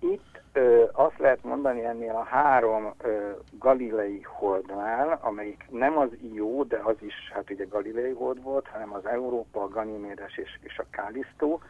[0.00, 6.64] itt ö, azt lehet mondani ennél a három ö, galilei holdnál, amelyik nem az Io,
[6.64, 10.78] de az is, hát ugye galilei hold volt, hanem az Európa, a Ganymédes és, és
[10.78, 11.60] a Kálisztó,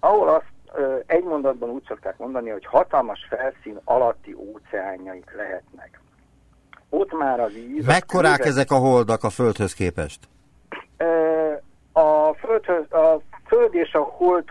[0.00, 0.52] ahol azt
[1.06, 6.00] egy mondatban úgy szokták mondani, hogy hatalmas felszín alatti óceánjaik lehetnek.
[6.88, 7.86] Ott már a víz...
[7.86, 10.28] Mekkorák a ezek a holdak a Földhöz képest?
[11.92, 14.44] A, földhöz, a Föld és a Hold,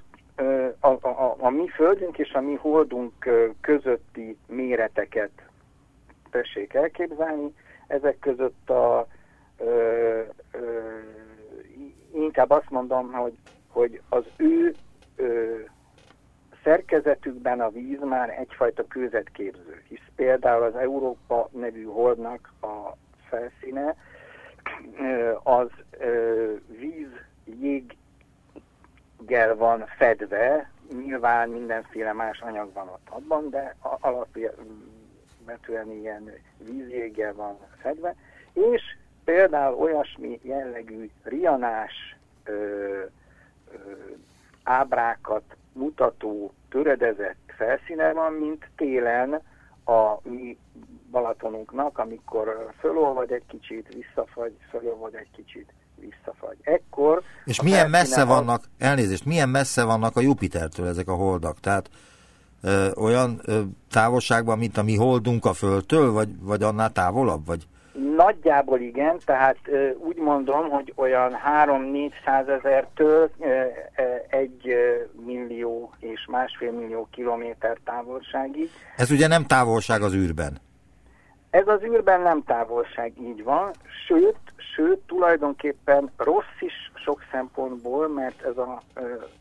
[0.79, 3.29] a, a, a, a mi Földünk és a mi Holdunk
[3.61, 5.31] közötti méreteket
[6.31, 7.53] tessék elképzelni.
[7.87, 9.07] Ezek között a,
[9.57, 10.59] ö, ö,
[12.13, 14.75] inkább azt mondom, hogy, hogy az ő
[15.15, 15.55] ö,
[16.63, 22.95] szerkezetükben a víz már egyfajta kőzetképző, hisz például az Európa nevű holdnak a
[23.29, 23.95] felszíne
[25.43, 25.69] az
[26.67, 27.09] víz
[27.45, 27.95] jéggel
[29.55, 30.71] van fedve,
[31.03, 38.15] nyilván mindenféle más anyag van ott abban, de alapvetően ilyen vízjéggel van fedve,
[38.53, 38.81] és
[39.23, 42.17] például olyasmi jellegű rianás
[44.63, 49.41] ábrákat mutató töredezett felszíne van, mint télen
[49.85, 50.57] a mi
[51.11, 56.57] Balatonunknak, amikor fölolvad egy kicsit, visszafagy, fölolvad egy kicsit, visszafagy.
[56.61, 57.21] Ekkor...
[57.45, 61.59] És milyen messze vannak, elnézést, milyen messze vannak a Jupitertől ezek a holdak?
[61.59, 61.89] Tehát
[62.61, 67.45] ö, olyan ö, távolságban, mint a mi holdunk a Földtől, vagy, vagy annál távolabb?
[67.45, 67.67] Vagy?
[68.15, 69.57] Nagyjából igen, tehát
[69.97, 71.37] úgy mondom, hogy olyan
[72.25, 73.29] 3-400 ezertől
[74.27, 74.75] egy
[75.25, 78.69] millió és másfél millió kilométer távolságig.
[78.97, 80.57] Ez ugye nem távolság az űrben?
[81.49, 83.71] Ez az űrben nem távolság, így van,
[84.07, 84.37] sőt,
[84.75, 88.81] sőt, tulajdonképpen rossz is sok szempontból, mert ez a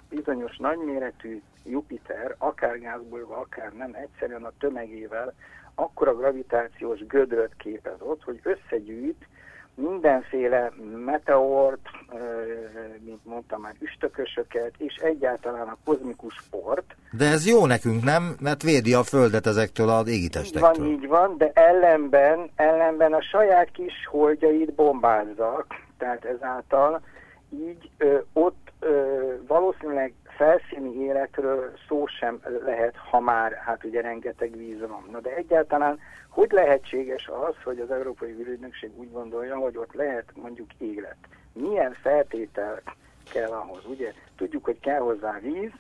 [0.09, 5.35] bizonyos nagyméretű Jupiter, akár gázból, akár nem, egyszerűen a tömegével
[5.75, 9.27] akkora gravitációs gödröt képez ott, hogy összegyűjt
[9.75, 10.73] mindenféle
[11.05, 11.89] meteort,
[13.05, 16.97] mint mondtam már, üstökösöket, és egyáltalán a kozmikus sport.
[17.13, 18.37] De ez jó nekünk, nem?
[18.41, 20.73] Mert védi a Földet ezektől az égitestektől.
[20.73, 25.67] Így van, így van, de ellenben, ellenben a saját kis holdjait bombázzak,
[25.99, 27.01] tehát ezáltal
[27.51, 29.15] így ö, ott ö,
[29.47, 35.09] valószínűleg felszíni életről szó sem lehet, ha már hát ugye rengeteg víz van.
[35.11, 35.99] Na de egyáltalán
[36.29, 41.17] hogy lehetséges az, hogy az Európai Vírügynökség úgy gondolja, hogy ott lehet mondjuk élet?
[41.53, 42.83] Milyen feltétel
[43.33, 43.85] kell ahhoz?
[43.87, 45.71] Ugye tudjuk, hogy kell hozzá víz,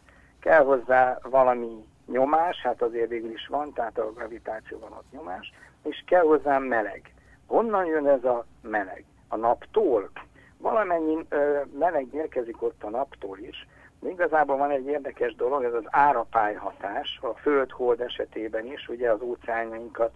[0.40, 6.02] kell hozzá valami nyomás, hát azért végül is van, tehát a gravitációban ott nyomás, és
[6.06, 7.14] kell hozzá meleg.
[7.46, 9.04] Honnan jön ez a meleg?
[9.28, 10.10] A naptól?
[10.58, 13.66] Valamennyi ö, meleg érkezik ott a naptól is,
[14.02, 20.10] Igazából van egy érdekes dolog, ez az árapályhatás, a föld-hold esetében is, ugye az óceánjainkat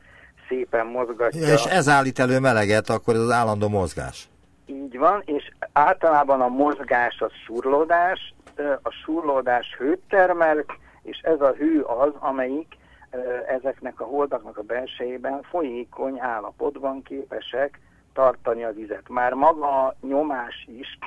[0.48, 1.46] szépen mozgatja.
[1.46, 4.28] Ja, és ez állít elő meleget, akkor ez az állandó mozgás.
[4.66, 8.34] Így van, és általában a mozgás az surlódás,
[8.82, 10.64] a surlódás hőt termel,
[11.02, 12.76] és ez a hő az, amelyik
[13.48, 17.80] ezeknek a holdaknak a belsejében folyékony állapotban képesek
[18.12, 19.08] tartani a vizet.
[19.08, 20.98] Már maga a nyomás is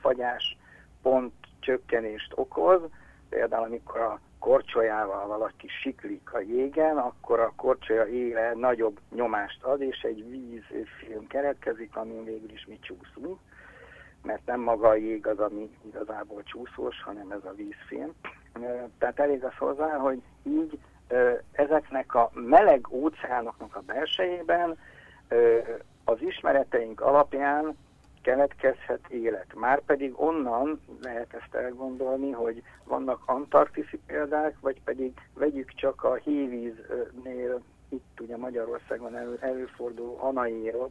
[0.00, 0.56] fagyás
[1.02, 2.80] pont csökkenést okoz,
[3.28, 9.80] például amikor a korcsolyával valaki siklik a jégen, akkor a korcsolya éle nagyobb nyomást ad,
[9.80, 13.38] és egy vízfilm keletkezik, amin végül is mi csúszunk,
[14.22, 18.12] mert nem maga a jég az, ami igazából csúszós, hanem ez a vízfilm.
[18.98, 20.78] Tehát elég az hozzá, hogy így
[21.52, 24.78] ezeknek a meleg óceánoknak a belsejében
[26.04, 27.76] az ismereteink alapján
[28.22, 29.54] keletkezhet élet.
[29.54, 37.60] Márpedig onnan lehet ezt elgondolni, hogy vannak antarktiszi példák, vagy pedig vegyük csak a hévíznél,
[37.88, 40.90] itt ugye Magyarországon elő, előforduló anaérob,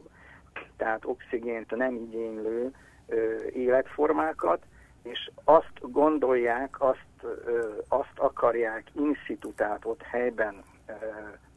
[0.76, 2.74] tehát oxigént nem igénylő
[3.06, 4.62] ö, életformákat,
[5.02, 10.92] és azt gondolják, azt, ö, azt akarják in situ, tehát ott helyben ö,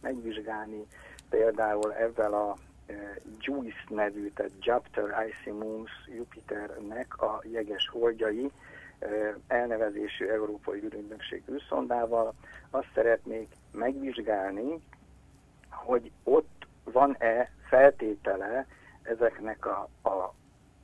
[0.01, 0.85] megvizsgálni
[1.29, 2.55] például ezzel a
[3.39, 8.51] Juice nevű, tehát Jupiter Moons Jupiternek a jeges holdjai
[9.47, 12.33] elnevezésű Európai űrügynökség űrszondával
[12.69, 14.81] azt szeretnék megvizsgálni,
[15.69, 18.65] hogy ott van-e feltétele
[19.03, 20.33] ezeknek a, a,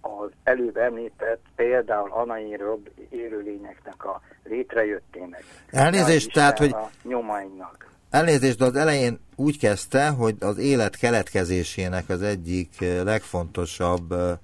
[0.02, 5.44] az előbb említett például anaerob élőlényeknek a létrejöttének.
[5.70, 7.89] Elnézést, tehát, hogy a nyomainak.
[8.10, 14.38] Elnézést, de az elején úgy kezdte, hogy az élet keletkezésének az egyik eh, legfontosabb eh,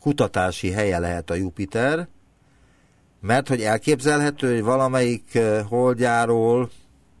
[0.00, 2.08] kutatási helye lehet a Jupiter,
[3.20, 6.68] mert hogy elképzelhető, hogy valamelyik eh, holdjáról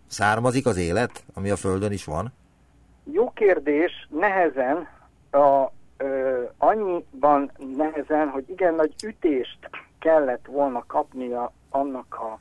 [0.06, 2.32] származik az élet, ami a Földön is van?
[3.12, 4.88] Jó kérdés, nehezen,
[5.30, 9.58] a, ö, annyiban nehezen, hogy igen nagy ütést
[9.98, 12.38] kellett volna kapnia annak a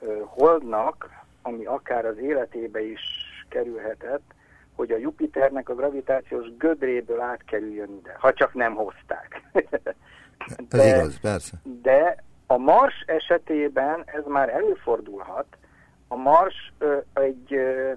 [0.00, 3.00] ö, holdnak, ami akár az életébe is
[3.48, 4.34] kerülhetett,
[4.74, 9.42] hogy a Jupiternek a gravitációs gödréből átkerüljön ide, ha csak nem hozták.
[10.68, 11.56] de, ez igaz, persze.
[11.82, 15.46] De a Mars esetében ez már előfordulhat.
[16.08, 17.92] A Mars ö, egy ö,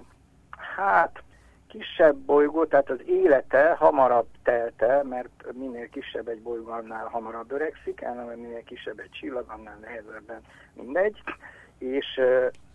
[0.76, 1.22] hát
[1.68, 8.00] kisebb bolygó, tehát az élete hamarabb telte, mert minél kisebb egy bolygó, annál hamarabb öregszik,
[8.00, 10.40] ellenben minél kisebb egy csillag, annál nehezebben
[10.74, 11.22] mindegy,
[11.78, 12.20] és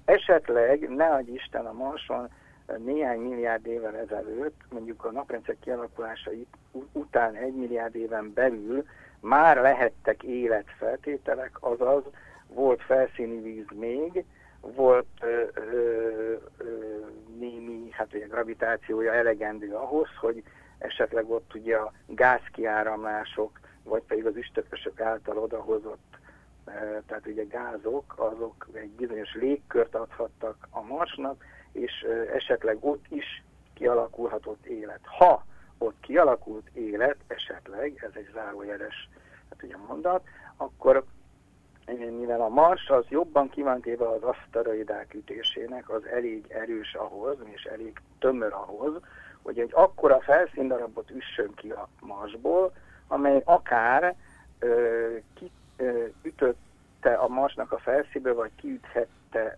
[0.09, 2.29] esetleg, ne adj Isten a Marson,
[2.77, 6.31] néhány milliárd évvel ezelőtt, mondjuk a naprendszer kialakulása
[6.91, 8.85] után egy milliárd éven belül
[9.19, 12.03] már lehettek életfeltételek, azaz
[12.47, 14.25] volt felszíni víz még,
[14.61, 16.65] volt ö, ö, ö,
[17.37, 20.43] némi hát ugye, gravitációja elegendő ahhoz, hogy
[20.77, 26.17] esetleg ott ugye a gázkiáramlások, vagy pedig az üstökösök által odahozott,
[27.05, 33.43] tehát ugye gázok, azok egy bizonyos légkört adhattak a Marsnak, és esetleg ott is
[33.73, 34.99] kialakulhatott élet.
[35.03, 35.45] Ha
[35.77, 39.09] ott kialakult élet, esetleg, ez egy zárójeles
[39.49, 40.23] hát ugye mondat,
[40.57, 41.03] akkor
[41.95, 48.01] mivel a Mars az jobban kívántéve az aszteroidák ütésének, az elég erős ahhoz, és elég
[48.19, 48.93] tömör ahhoz,
[49.41, 52.73] hogy egy akkora felszíndarabot üssön ki a Marsból,
[53.07, 54.15] amely akár
[54.59, 55.51] ö, ki,
[56.21, 59.57] ütötte a Marsnak a felszínbe, vagy kiüthette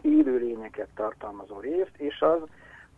[0.00, 2.40] élőlényeket tartalmazó részt, és az,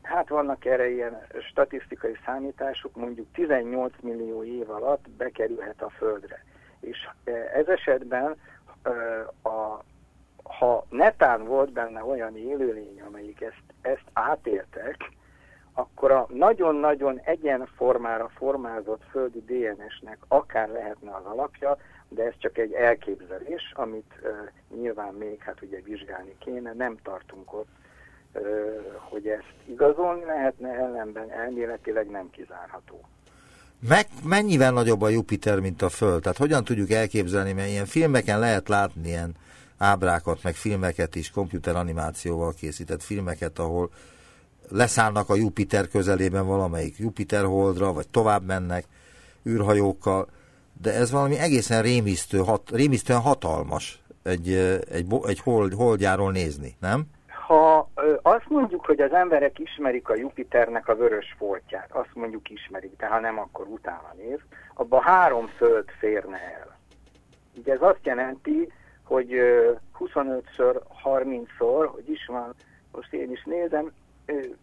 [0.03, 6.45] hát vannak erre ilyen statisztikai számítások, mondjuk 18 millió év alatt bekerülhet a Földre.
[6.80, 7.09] És
[7.55, 8.36] ez esetben
[9.42, 9.82] a,
[10.42, 14.97] ha netán volt benne olyan élőlény, amelyik ezt, ezt átéltek,
[15.74, 21.76] akkor a nagyon-nagyon egyenformára formázott földi DNS-nek akár lehetne az alapja,
[22.15, 27.53] de ez csak egy elképzelés, amit uh, nyilván még hát ugye vizsgálni kéne, nem tartunk
[27.53, 27.69] ott,
[28.33, 28.43] uh,
[28.95, 33.01] hogy ezt igazolni lehetne, ellenben elméletileg nem kizárható.
[33.89, 36.23] Meg, mennyivel nagyobb a Jupiter, mint a Föld?
[36.23, 39.35] Tehát hogyan tudjuk elképzelni, mert ilyen filmeken lehet látni ilyen
[39.79, 43.91] ábrákat, meg filmeket is, komputeranimációval készített filmeket, ahol
[44.69, 48.85] leszállnak a Jupiter közelében valamelyik Jupiter holdra, vagy tovább mennek
[49.47, 50.29] űrhajókkal,
[50.83, 54.53] de ez valami egészen rémisztő, hat, rémisztően hatalmas egy,
[54.91, 57.05] egy, egy hold, holdjáról nézni, nem?
[57.47, 62.51] Ha ö, azt mondjuk, hogy az emberek ismerik a Jupiternek a vörös foltját, azt mondjuk
[62.51, 64.39] ismerik, de ha nem, akkor utána néz,
[64.75, 66.77] abban három föld férne el.
[67.57, 68.72] Ugye ez azt jelenti,
[69.05, 69.29] hogy
[69.99, 72.55] 25-ször, 30-szor, hogy is van,
[72.93, 73.93] most én is nézem,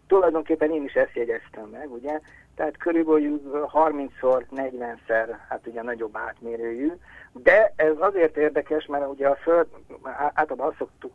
[0.08, 2.20] tulajdonképpen én is ezt jegyeztem meg, ugye,
[2.56, 3.42] tehát körülbelül
[3.74, 6.92] 30-szor, 40-szer, hát ugye nagyobb átmérőjű,
[7.32, 9.68] de ez azért érdekes, mert ugye a Föld,
[10.34, 11.12] általában azt szoktuk,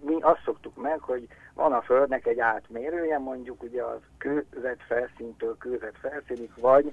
[0.00, 5.56] mi azt szoktuk meg, hogy van a Földnek egy átmérője, mondjuk ugye az kőzet felszíntől
[5.58, 6.92] kőzet felszínig, vagy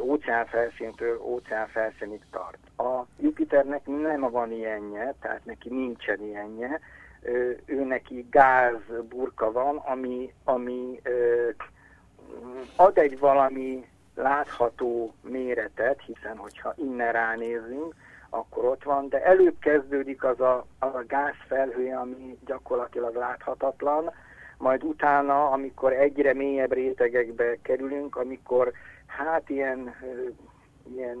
[0.00, 2.58] óceán felszíntől óceán felszínig tart.
[2.76, 6.80] A Jupiternek nem van ilyenje, tehát neki nincsen ilyenje,
[7.66, 8.80] ő neki gáz
[9.36, 11.00] van, ami, ami
[12.76, 17.94] ad egy valami látható méretet, hiszen hogyha innen ránézünk,
[18.30, 24.12] akkor ott van, de előbb kezdődik az a, az a gázfelhő, ami gyakorlatilag láthatatlan,
[24.58, 28.72] majd utána, amikor egyre mélyebb rétegekbe kerülünk, amikor
[29.06, 29.94] hát ilyen,
[30.94, 31.18] ilyen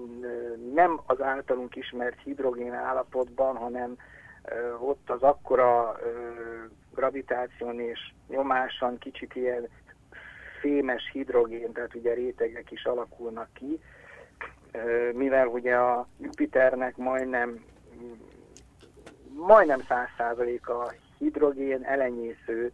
[0.74, 3.96] nem az általunk ismert hidrogén állapotban, hanem
[4.78, 5.98] ott az akkora
[6.94, 9.68] gravitáción és nyomáson kicsit ilyen
[10.60, 13.80] fémes hidrogén, tehát ugye rétegek is alakulnak ki,
[15.12, 17.64] mivel ugye a Jupiternek majdnem
[19.34, 22.72] majdnem száz százalék a hidrogén elenyésző,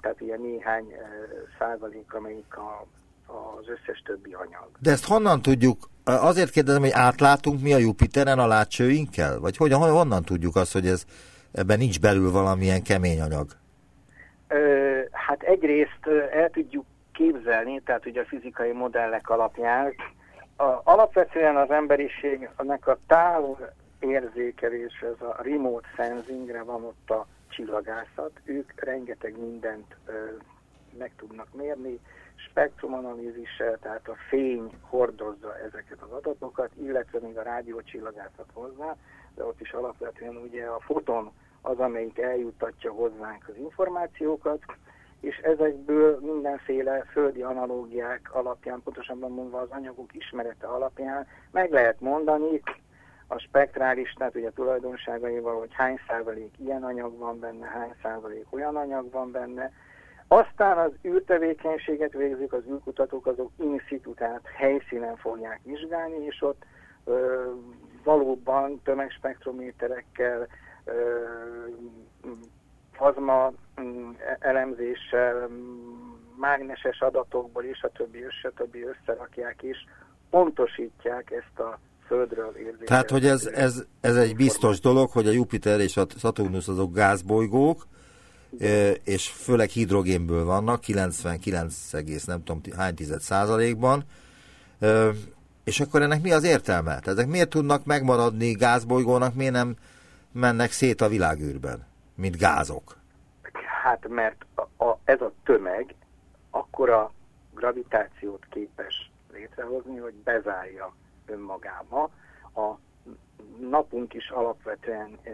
[0.00, 0.92] tehát ilyen néhány
[1.58, 2.86] százalék, amelyik a,
[3.26, 4.68] az összes többi anyag.
[4.80, 9.38] De ezt honnan tudjuk Azért kérdezem, hogy átlátunk mi a Jupiteren a látcsőinkkel?
[9.40, 11.04] Vagy hogyan, honnan tudjuk azt, hogy ez,
[11.52, 13.56] ebben nincs belül valamilyen kemény anyag?
[15.10, 19.94] Hát egyrészt el tudjuk képzelni, tehát ugye a fizikai modellek alapján,
[20.56, 28.40] a, alapvetően az emberiségnek a távol érzékelés, ez a remote sensingre van ott a csillagászat,
[28.44, 30.12] ők rengeteg mindent ö,
[30.98, 31.98] meg tudnak mérni,
[32.34, 38.96] spektrumanalízissel, tehát a fény hordozza ezeket az adatokat, illetve még a rádiócsillagászat hozzá,
[39.34, 41.32] de ott is alapvetően ugye a foton
[41.64, 44.62] az, amelyik eljuttatja hozzánk az információkat,
[45.20, 52.62] és ezekből mindenféle földi analógiák alapján, pontosabban mondva az anyagok ismerete alapján meg lehet mondani
[53.26, 58.76] a spektrális, tehát ugye tulajdonságaival, hogy hány százalék ilyen anyag van benne, hány százalék olyan
[58.76, 59.72] anyag van benne,
[60.28, 63.80] aztán az űrtevékenységet végzik az űrkutatók, azok in
[64.56, 66.62] helyszínen fogják vizsgálni, és ott
[67.04, 67.44] ö,
[68.04, 70.46] valóban tömegspektrométerekkel,
[72.92, 75.48] plazma mm, elemzéssel,
[76.36, 79.76] mágneses adatokból és a többi, és a többi összerakják és
[80.30, 82.84] pontosítják ezt a Földről érzékelhető.
[82.84, 86.94] Tehát, hogy ez, ez, ez egy biztos dolog, hogy a Jupiter és a Saturnus azok
[86.94, 87.86] gázbolygók,
[89.04, 91.90] és főleg hidrogénből vannak, 99,
[92.26, 94.04] nem tudom hány tized százalékban,
[95.64, 96.98] és akkor ennek mi az értelme?
[97.04, 99.76] Ezek miért tudnak megmaradni gázbolygónak, miért nem
[100.34, 102.96] mennek szét a világűrben, mint gázok?
[103.82, 105.94] Hát mert a, a, ez a tömeg
[106.50, 107.12] akkora
[107.54, 110.94] gravitációt képes létrehozni, hogy bezárja
[111.26, 112.10] önmagába.
[112.54, 112.74] A
[113.60, 115.30] napunk is alapvetően e,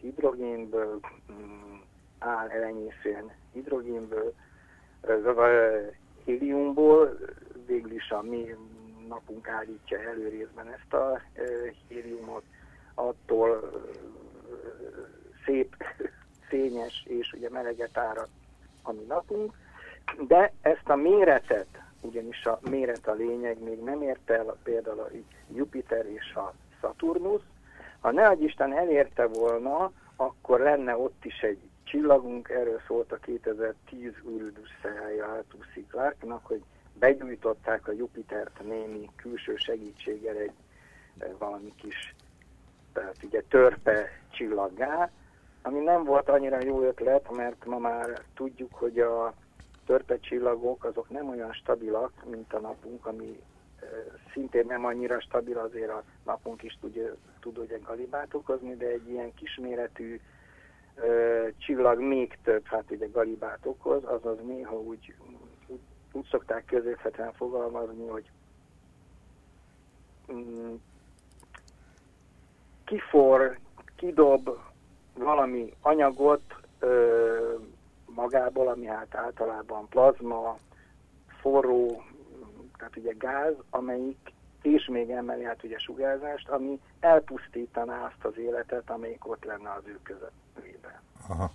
[0.00, 1.00] hidrogénből
[1.32, 1.74] mm,
[2.18, 4.34] áll elenyészően hidrogénből,
[5.02, 5.14] e,
[6.24, 7.18] héliumból,
[7.66, 8.54] végül is a mi
[9.08, 11.42] napunk állítja elő részben ezt a e,
[11.88, 12.44] héliumot,
[12.94, 14.13] attól e,
[15.44, 15.76] szép,
[16.48, 18.28] fényes és ugye meleget árad
[18.82, 19.52] a mi napunk,
[20.28, 25.08] de ezt a méretet, ugyanis a méret a lényeg, még nem érte el például a
[25.54, 27.42] Jupiter és a Saturnus,
[28.00, 34.12] ha ne Isten elérte volna, akkor lenne ott is egy csillagunk, erről szólt a 2010
[34.22, 36.62] Uridus Szehája Altuszi Clarknak, hogy
[36.98, 40.52] begyújtották a Jupitert némi külső segítséggel egy
[41.18, 42.14] eh, valami kis
[42.94, 45.10] tehát ugye törpe csillaggá,
[45.62, 49.34] ami nem volt annyira jó ötlet, mert ma már tudjuk, hogy a
[49.86, 53.42] törpe csillagok azok nem olyan stabilak, mint a napunk, ami
[54.32, 59.08] szintén nem annyira stabil, azért a napunk is tudja, tud ugye galibát okozni, de egy
[59.08, 60.20] ilyen kisméretű
[60.94, 61.02] e,
[61.58, 65.14] csillag még több, hát ugye galibát okoz, azaz néha úgy,
[65.66, 65.80] úgy,
[66.12, 68.30] úgy szokták közérthetően fogalmazni, hogy
[70.32, 70.74] mm,
[72.84, 73.58] kifor,
[73.96, 74.58] kidob
[75.18, 76.42] valami anyagot
[76.78, 77.54] ö,
[78.06, 80.58] magából, ami hát általában plazma,
[81.40, 82.02] forró,
[82.78, 84.32] tehát ugye gáz, amelyik
[84.64, 89.82] és még emeli hát ugye sugárzást, ami elpusztítaná azt az életet, amelyik ott lenne az
[89.84, 91.00] ő közöttében.
[91.28, 91.50] Aha.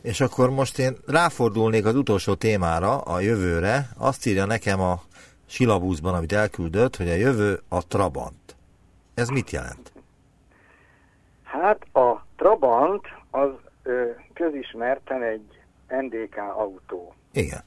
[0.00, 3.88] És akkor most én ráfordulnék az utolsó témára, a jövőre.
[3.98, 5.02] Azt írja nekem a
[5.46, 8.56] silabuszban, amit elküldött, hogy a jövő a Trabant.
[9.14, 9.92] Ez mit jelent?
[11.50, 13.50] Hát a Trabant az
[13.82, 17.14] ö, közismerten egy NDK autó.
[17.32, 17.60] Igen.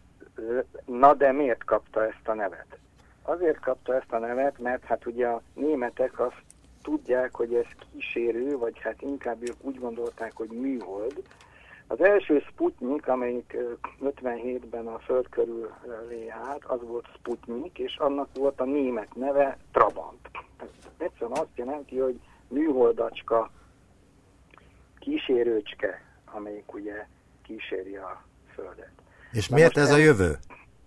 [0.86, 2.78] Na de miért kapta ezt a nevet?
[3.22, 6.42] Azért kapta ezt a nevet, mert hát ugye a németek azt
[6.82, 11.22] tudják, hogy ez kísérő, vagy hát inkább ők úgy gondolták, hogy műhold.
[11.88, 13.58] Az első Sputnik, amelyik
[14.04, 15.72] 57-ben a föld körül
[16.10, 20.30] lé át, az volt Sputnik, és annak volt a német neve Trabant.
[20.60, 20.68] Ez
[20.98, 23.52] egyszerűen azt jelenti, hogy műholdacska
[25.04, 27.08] kísérőcske, amelyik ugye
[27.41, 28.24] kíséri a
[28.54, 28.91] Földet.
[29.32, 29.93] És Na miért ez el...
[29.95, 30.38] a jövő?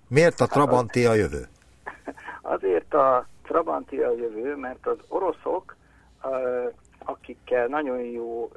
[0.08, 1.48] Miért a Trabanti a jövő?
[2.56, 5.76] Azért a Trabanti a jövő, mert az oroszok,
[7.04, 8.52] akikkel nagyon jó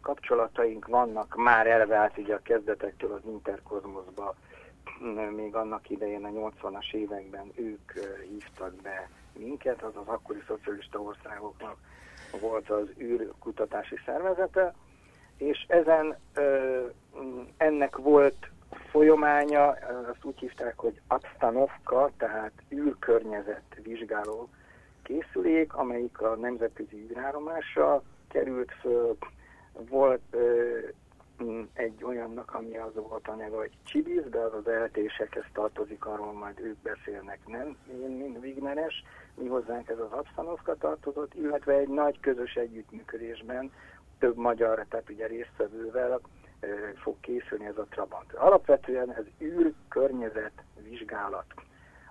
[0.00, 4.34] kapcsolataink vannak, már elve át ugye a kezdetektől az Interkozmoszba,
[5.40, 7.92] még annak idején a 80-as években ők
[8.28, 11.76] hívtak be minket, az az akkori szocialista országoknak
[12.40, 14.74] volt az űrkutatási szervezete,
[15.36, 16.16] és ezen
[17.56, 18.50] ennek volt
[18.90, 19.68] folyamánya,
[20.10, 24.48] azt úgy hívták, hogy Abstanovka, tehát űrkörnyezet vizsgáló
[25.02, 29.16] készülék, amelyik a nemzetközi űrállomásra került föl.
[29.72, 30.78] Volt ö,
[31.72, 36.32] egy olyannak, ami az volt a neve, hogy Csibiz, de az az eltésekhez tartozik, arról
[36.32, 37.76] majd ők beszélnek, nem?
[37.88, 39.04] Én, mint Wigneres,
[39.34, 43.72] mi hozzánk ez az Abstanovka tartozott, illetve egy nagy közös együttműködésben
[44.18, 46.20] több magyar, tehát ugye résztvevővel
[46.94, 48.32] fog készülni ez a Trabant.
[48.32, 51.46] Alapvetően ez űr környezet vizsgálat.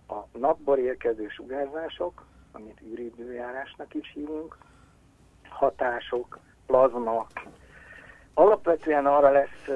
[0.07, 4.57] A napból érkező sugárzások, amit űridőjárásnak is hívunk,
[5.49, 7.27] hatások, plazma.
[8.33, 9.67] Alapvetően arra lesz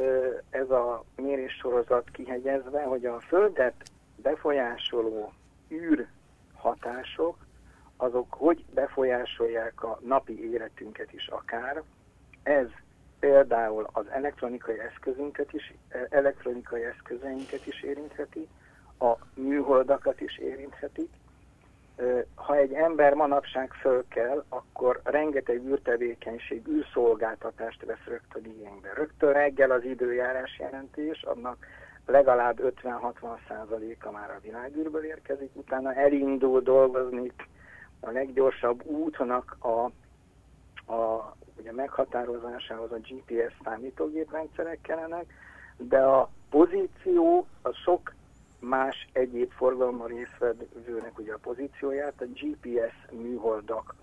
[0.50, 3.76] ez a méréssorozat kihegyezve, hogy a Földet
[4.16, 5.34] befolyásoló
[5.72, 6.08] űr
[6.56, 7.38] hatások,
[7.98, 11.84] azok hogy befolyásolják a napi életünket is akár.
[12.44, 12.68] Ez
[13.20, 15.74] például az elektronikai eszközünket is,
[16.10, 18.48] elektronikai eszközeinket is érintheti,
[19.00, 21.10] a műholdakat is érintheti.
[22.36, 28.94] Ha egy ember manapság föl kell, akkor rengeteg űrtevékenység, űrszolgáltatást vesz rögtön igénybe.
[28.94, 31.66] Rögtön reggel az időjárás jelentés, annak
[32.06, 37.32] legalább 50-60 százaléka már a világűrből érkezik, utána elindul dolgozni
[38.00, 39.92] a leggyorsabb útnak a,
[40.94, 45.26] a ugye meghatározásához a GPS számítógéprendszerek kellenek,
[45.78, 48.14] de a pozíció a sok
[48.68, 53.96] más egyéb forgalommal résztvevőnek ugye a pozícióját, a GPS műholdak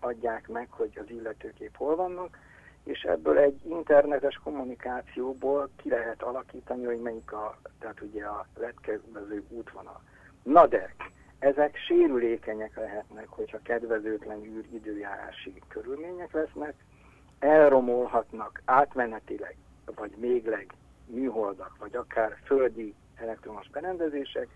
[0.00, 2.38] adják meg, hogy az illetőkép hol vannak,
[2.84, 9.44] és ebből egy internetes kommunikációból ki lehet alakítani, hogy melyik a, tehát ugye a legkedvezőbb
[9.48, 10.00] útvonal.
[10.42, 10.94] Na de,
[11.38, 16.74] ezek sérülékenyek lehetnek, hogyha kedvezőtlen űr időjárási körülmények lesznek,
[17.38, 19.56] elromolhatnak átmenetileg,
[19.94, 20.74] vagy mégleg
[21.06, 24.48] műholdak, vagy akár földi elektromos berendezések,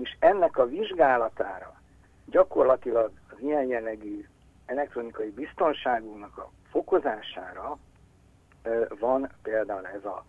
[0.00, 1.80] és ennek a vizsgálatára
[2.26, 4.26] gyakorlatilag az ilyen jellegű
[4.66, 7.78] elektronikai biztonságunknak a fokozására
[8.98, 10.24] van például ez a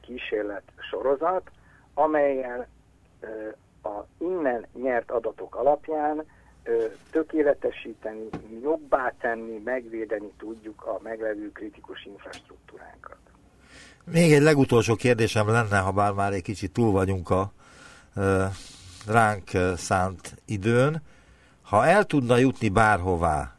[0.00, 1.50] kísérlet sorozat,
[1.94, 2.66] amelyel
[3.82, 6.24] a innen nyert adatok alapján
[7.10, 8.28] tökéletesíteni,
[8.62, 13.18] jobbá tenni, megvédeni tudjuk a meglevő kritikus infrastruktúránkat.
[14.04, 17.52] Még egy legutolsó kérdésem lenne, ha bár már egy kicsit túl vagyunk a
[19.06, 21.02] ránk szánt időn.
[21.62, 23.56] Ha el tudna jutni bárhová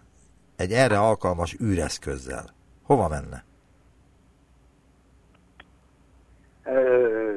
[0.55, 2.45] egy erre alkalmas űreszközzel,
[2.83, 3.43] hova menne?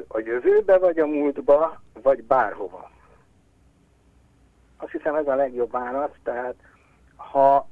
[0.07, 2.91] A jövőbe, vagy a múltba, vagy bárhova.
[4.77, 6.55] Azt hiszem ez a legjobb válasz, tehát
[7.15, 7.67] ha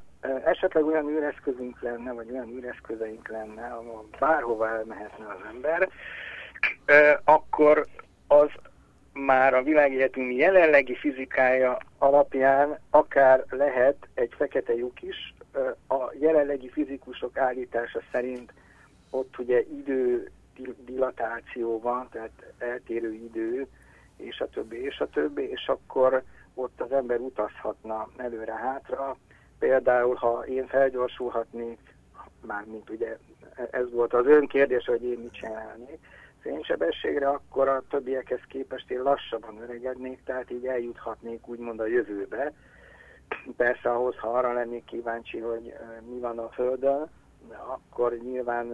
[0.46, 5.90] esetleg olyan űreszközünk lenne, vagy olyan űreszközeink lenne, ahol bárhova elmehetne az ember,
[7.24, 7.86] akkor
[8.28, 8.50] az
[9.14, 15.34] már a világegyetem jelenlegi fizikája alapján akár lehet egy fekete lyuk is.
[15.88, 18.54] A jelenlegi fizikusok állítása szerint
[19.10, 20.32] ott ugye idő
[20.86, 23.68] dilatáció van, tehát eltérő idő,
[24.18, 26.24] és a többi, és a többi, és akkor
[26.54, 29.18] ott az ember utazhatna előre-hátra.
[29.60, 31.80] Például, ha én felgyorsulhatnék,
[32.42, 33.18] mármint ugye
[33.72, 36.00] ez volt az ön kérdés, hogy én mit csinálnék,
[36.40, 42.54] fénysebességre, akkor a többiekhez képest én lassabban öregednék, tehát így eljuthatnék úgymond a jövőbe.
[43.58, 45.74] Persze ahhoz, ha arra lennék kíváncsi, hogy
[46.10, 47.10] mi van a Földön,
[47.74, 48.68] akkor nyilván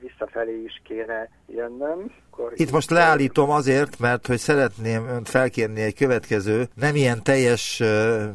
[0.00, 2.12] visszafelé is kéne jönnöm.
[2.30, 7.82] Akkor Itt most leállítom azért, mert hogy szeretném önt felkérni egy következő, nem ilyen teljes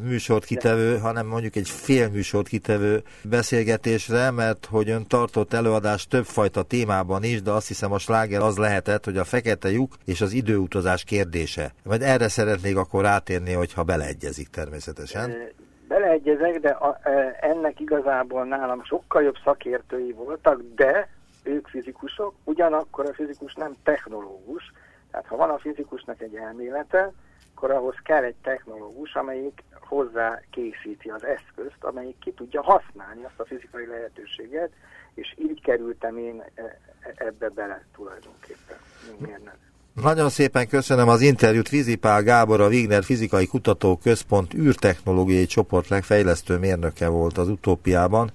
[0.02, 6.64] műsort kitevő, hanem mondjuk egy fél műsort kitevő beszélgetésre, mert hogy ön tartott előadást többfajta
[6.64, 10.32] témában is, de azt hiszem a sláger az lehetett, hogy a fekete lyuk és az
[10.32, 11.74] időutazás kérdése.
[11.84, 15.52] Majd erre szeretnék akkor rátérni, hogyha beleegyezik természetesen
[15.88, 21.10] beleegyezek, de a, e, ennek igazából nálam sokkal jobb szakértői voltak, de
[21.44, 24.72] ők fizikusok, ugyanakkor a fizikus nem technológus,
[25.12, 27.12] tehát ha van a fizikusnak egy elmélete,
[27.56, 33.40] akkor ahhoz kell egy technológus, amelyik hozzá készíti az eszközt, amelyik ki tudja használni azt
[33.40, 34.72] a fizikai lehetőséget,
[35.14, 36.78] és így kerültem én e, e,
[37.16, 38.78] ebbe bele tulajdonképpen,
[39.08, 39.73] mint mérnök.
[40.02, 47.08] Nagyon szépen köszönöm az interjút Vizipál Gábor, a Wigner Fizikai Kutatóközpont űrtechnológiai csoport legfejlesztő mérnöke
[47.08, 48.32] volt az utópiában.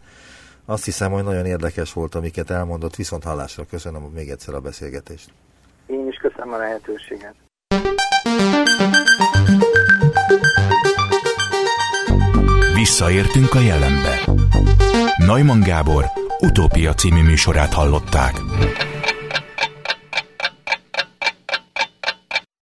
[0.65, 5.31] Azt hiszem, hogy nagyon érdekes volt, amiket elmondott, viszont hallásra köszönöm még egyszer a beszélgetést.
[5.87, 7.35] Én is köszönöm a lehetőséget.
[12.75, 14.21] Visszaértünk a jelenbe.
[15.17, 16.05] Neumann Gábor
[16.41, 18.35] utópia című műsorát hallották.